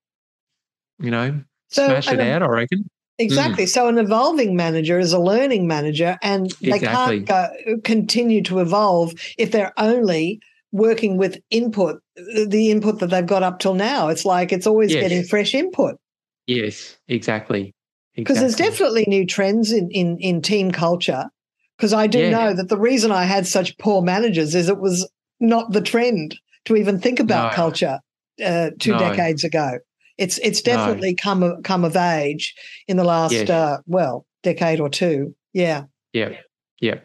you 0.98 1.10
know, 1.10 1.40
so, 1.68 1.86
smash 1.86 2.10
it 2.10 2.20
out. 2.20 2.42
I 2.42 2.46
reckon. 2.46 2.88
Exactly. 3.18 3.64
Mm. 3.64 3.68
So 3.68 3.86
an 3.86 3.98
evolving 3.98 4.56
manager 4.56 4.98
is 4.98 5.12
a 5.12 5.18
learning 5.18 5.66
manager, 5.66 6.18
and 6.22 6.50
they 6.62 6.76
exactly. 6.76 7.22
can't 7.22 7.28
go, 7.66 7.78
continue 7.84 8.42
to 8.44 8.60
evolve 8.60 9.12
if 9.36 9.52
they're 9.52 9.74
only 9.76 10.40
working 10.72 11.18
with 11.18 11.38
input, 11.50 12.00
the 12.16 12.70
input 12.70 13.00
that 13.00 13.08
they've 13.08 13.26
got 13.26 13.42
up 13.42 13.58
till 13.58 13.74
now. 13.74 14.08
It's 14.08 14.24
like 14.24 14.52
it's 14.52 14.66
always 14.66 14.92
yes. 14.92 15.02
getting 15.02 15.24
fresh 15.24 15.54
input. 15.54 15.96
Yes, 16.46 16.96
exactly. 17.08 17.74
Because 18.14 18.38
exactly. 18.38 18.62
there's 18.62 18.70
definitely 18.70 19.04
new 19.06 19.26
trends 19.26 19.70
in 19.70 19.90
in, 19.90 20.16
in 20.18 20.40
team 20.40 20.70
culture. 20.70 21.28
Because 21.80 21.94
I 21.94 22.06
do 22.06 22.18
yeah. 22.18 22.30
know 22.30 22.52
that 22.52 22.68
the 22.68 22.76
reason 22.76 23.10
I 23.10 23.24
had 23.24 23.46
such 23.46 23.78
poor 23.78 24.02
managers 24.02 24.54
is 24.54 24.68
it 24.68 24.80
was 24.80 25.10
not 25.40 25.72
the 25.72 25.80
trend 25.80 26.38
to 26.66 26.76
even 26.76 27.00
think 27.00 27.18
about 27.18 27.52
no. 27.52 27.56
culture 27.56 28.00
uh, 28.44 28.72
two 28.78 28.92
no. 28.92 28.98
decades 28.98 29.44
ago. 29.44 29.78
It's 30.18 30.36
it's 30.38 30.60
definitely 30.60 31.12
no. 31.12 31.22
come 31.22 31.62
come 31.62 31.82
of 31.86 31.96
age 31.96 32.54
in 32.86 32.98
the 32.98 33.04
last 33.04 33.32
yes. 33.32 33.48
uh, 33.48 33.78
well 33.86 34.26
decade 34.42 34.78
or 34.78 34.90
two. 34.90 35.34
Yeah. 35.54 35.84
Yeah. 36.12 36.36
Yeah. 36.82 36.96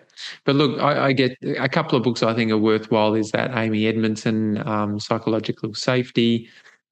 But 0.44 0.56
look, 0.56 0.78
I, 0.82 1.08
I, 1.08 1.14
get 1.14 1.38
a 1.42 1.70
couple 1.70 1.98
of 1.98 2.04
books 2.04 2.22
I 2.22 2.34
think 2.34 2.52
are 2.52 2.58
worthwhile. 2.58 3.16
Is 3.16 3.32
that 3.32 3.58
Amy 3.58 3.88
Edmondson, 3.88 4.66
um, 4.68 5.00
Psychological 5.00 5.74
Safety, 5.74 6.50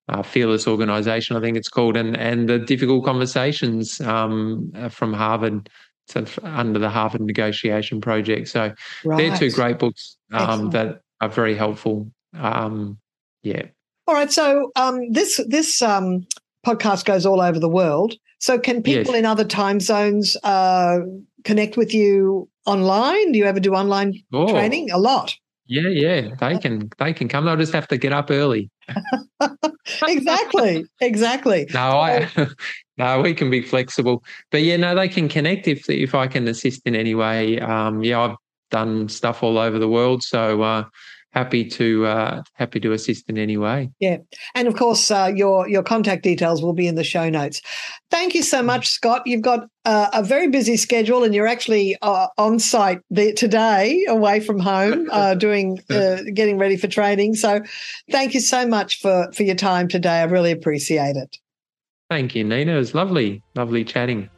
uh, 0.07 0.23
Fearless 0.23 0.67
Organization, 0.67 1.35
I 1.35 1.41
think 1.41 1.57
it's 1.57 1.69
called, 1.69 1.97
and 1.97 2.15
and 2.15 2.47
the 2.47 2.59
Difficult 2.59 3.03
Conversations 3.03 3.99
um, 4.01 4.71
uh, 4.75 4.87
from 4.89 5.13
Harvard, 5.13 5.69
so 6.07 6.25
under 6.43 6.79
the 6.79 6.89
Harvard 6.89 7.21
Negotiation 7.21 8.01
Project. 8.01 8.49
So 8.49 8.73
right. 9.05 9.17
they're 9.17 9.37
two 9.37 9.51
great 9.51 9.79
books 9.79 10.17
um, 10.31 10.69
that 10.71 11.01
are 11.21 11.29
very 11.29 11.55
helpful. 11.55 12.11
Um, 12.37 12.97
yeah. 13.41 13.63
All 14.07 14.15
right. 14.15 14.31
So 14.31 14.71
um, 14.75 15.11
this 15.11 15.39
this 15.47 15.81
um, 15.81 16.25
podcast 16.65 17.05
goes 17.05 17.25
all 17.25 17.41
over 17.41 17.59
the 17.59 17.69
world. 17.69 18.15
So 18.39 18.59
can 18.59 18.83
people 18.83 19.13
yes. 19.13 19.19
in 19.19 19.25
other 19.25 19.45
time 19.45 19.79
zones 19.79 20.35
uh, 20.43 20.99
connect 21.45 21.77
with 21.77 21.93
you 21.93 22.49
online? 22.65 23.31
Do 23.31 23.39
you 23.39 23.45
ever 23.45 23.59
do 23.59 23.73
online 23.73 24.21
oh. 24.33 24.51
training? 24.51 24.91
A 24.91 24.97
lot. 24.97 25.35
Yeah, 25.65 25.87
yeah, 25.87 26.35
they 26.39 26.57
can. 26.57 26.89
They 26.99 27.13
can 27.13 27.27
come. 27.27 27.45
They'll 27.45 27.57
just 27.57 27.73
have 27.73 27.87
to 27.89 27.97
get 27.97 28.13
up 28.13 28.31
early. 28.31 28.69
exactly, 30.07 30.85
exactly. 30.99 31.67
No, 31.73 31.99
I, 31.99 32.29
no, 32.97 33.21
we 33.21 33.33
can 33.33 33.49
be 33.49 33.61
flexible, 33.61 34.23
but 34.51 34.61
yeah, 34.61 34.77
no, 34.77 34.95
they 34.95 35.07
can 35.07 35.29
connect 35.29 35.67
if 35.67 35.89
if 35.89 36.15
I 36.15 36.27
can 36.27 36.47
assist 36.47 36.81
in 36.85 36.95
any 36.95 37.15
way. 37.15 37.59
Um, 37.59 38.03
yeah, 38.03 38.19
I've 38.19 38.37
done 38.71 39.07
stuff 39.09 39.43
all 39.43 39.57
over 39.57 39.79
the 39.79 39.87
world, 39.87 40.23
so 40.23 40.61
uh, 40.61 40.83
happy 41.33 41.65
to 41.67 42.05
uh, 42.05 42.43
happy 42.53 42.79
to 42.79 42.91
assist 42.93 43.29
in 43.29 43.37
any 43.37 43.57
way. 43.57 43.89
Yeah, 43.99 44.17
and 44.55 44.67
of 44.67 44.75
course, 44.75 45.11
uh, 45.11 45.31
your 45.35 45.67
your 45.67 45.83
contact 45.83 46.23
details 46.23 46.61
will 46.61 46.73
be 46.73 46.87
in 46.87 46.95
the 46.95 47.03
show 47.03 47.29
notes. 47.29 47.61
Thank 48.09 48.35
you 48.35 48.43
so 48.43 48.63
much, 48.63 48.87
Scott. 48.87 49.23
You've 49.25 49.41
got 49.41 49.67
uh, 49.85 50.09
a 50.13 50.23
very 50.23 50.47
busy 50.47 50.77
schedule, 50.77 51.23
and 51.23 51.33
you're 51.35 51.47
actually 51.47 51.97
uh, 52.01 52.27
on 52.37 52.59
site 52.59 53.01
today, 53.13 54.05
away 54.07 54.39
from 54.39 54.59
home, 54.59 55.09
uh, 55.11 55.35
doing 55.35 55.79
uh, 55.89 56.17
getting 56.33 56.57
ready 56.57 56.77
for 56.77 56.87
training. 56.87 57.35
So, 57.35 57.61
thank 58.11 58.33
you 58.33 58.39
so 58.39 58.67
much 58.67 59.01
for 59.01 59.29
for 59.33 59.43
your 59.43 59.55
time 59.55 59.87
today. 59.87 60.21
I 60.21 60.23
really 60.23 60.51
appreciate 60.51 61.15
it. 61.15 61.37
Thank 62.09 62.35
you, 62.35 62.43
Nina. 62.43 62.73
It 62.73 62.77
was 62.77 62.93
lovely, 62.93 63.41
lovely 63.55 63.83
chatting. 63.83 64.29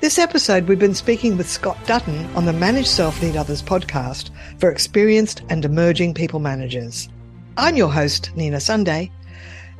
This 0.00 0.18
episode, 0.18 0.68
we've 0.68 0.78
been 0.78 0.94
speaking 0.94 1.38
with 1.38 1.48
Scott 1.48 1.78
Dutton 1.86 2.26
on 2.36 2.44
the 2.44 2.52
Manage 2.52 2.86
Self 2.86 3.22
Lead 3.22 3.34
Others 3.34 3.62
podcast 3.62 4.28
for 4.58 4.70
experienced 4.70 5.40
and 5.48 5.64
emerging 5.64 6.12
people 6.12 6.38
managers. 6.38 7.08
I'm 7.56 7.76
your 7.76 7.90
host, 7.90 8.30
Nina 8.36 8.60
Sunday, 8.60 9.10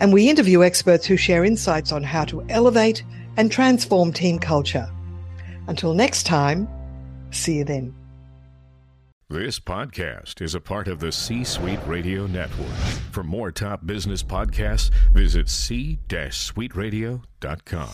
and 0.00 0.14
we 0.14 0.30
interview 0.30 0.64
experts 0.64 1.04
who 1.04 1.18
share 1.18 1.44
insights 1.44 1.92
on 1.92 2.02
how 2.02 2.24
to 2.24 2.42
elevate 2.48 3.04
and 3.36 3.52
transform 3.52 4.10
team 4.10 4.38
culture. 4.38 4.90
Until 5.68 5.92
next 5.92 6.24
time, 6.24 6.66
see 7.30 7.58
you 7.58 7.64
then. 7.64 7.94
This 9.28 9.60
podcast 9.60 10.40
is 10.40 10.54
a 10.54 10.60
part 10.60 10.88
of 10.88 10.98
the 10.98 11.12
C 11.12 11.44
Suite 11.44 11.86
Radio 11.86 12.26
Network. 12.26 12.72
For 13.12 13.22
more 13.22 13.52
top 13.52 13.84
business 13.84 14.22
podcasts, 14.22 14.90
visit 15.12 15.50
c-suiteradio.com. 15.50 17.90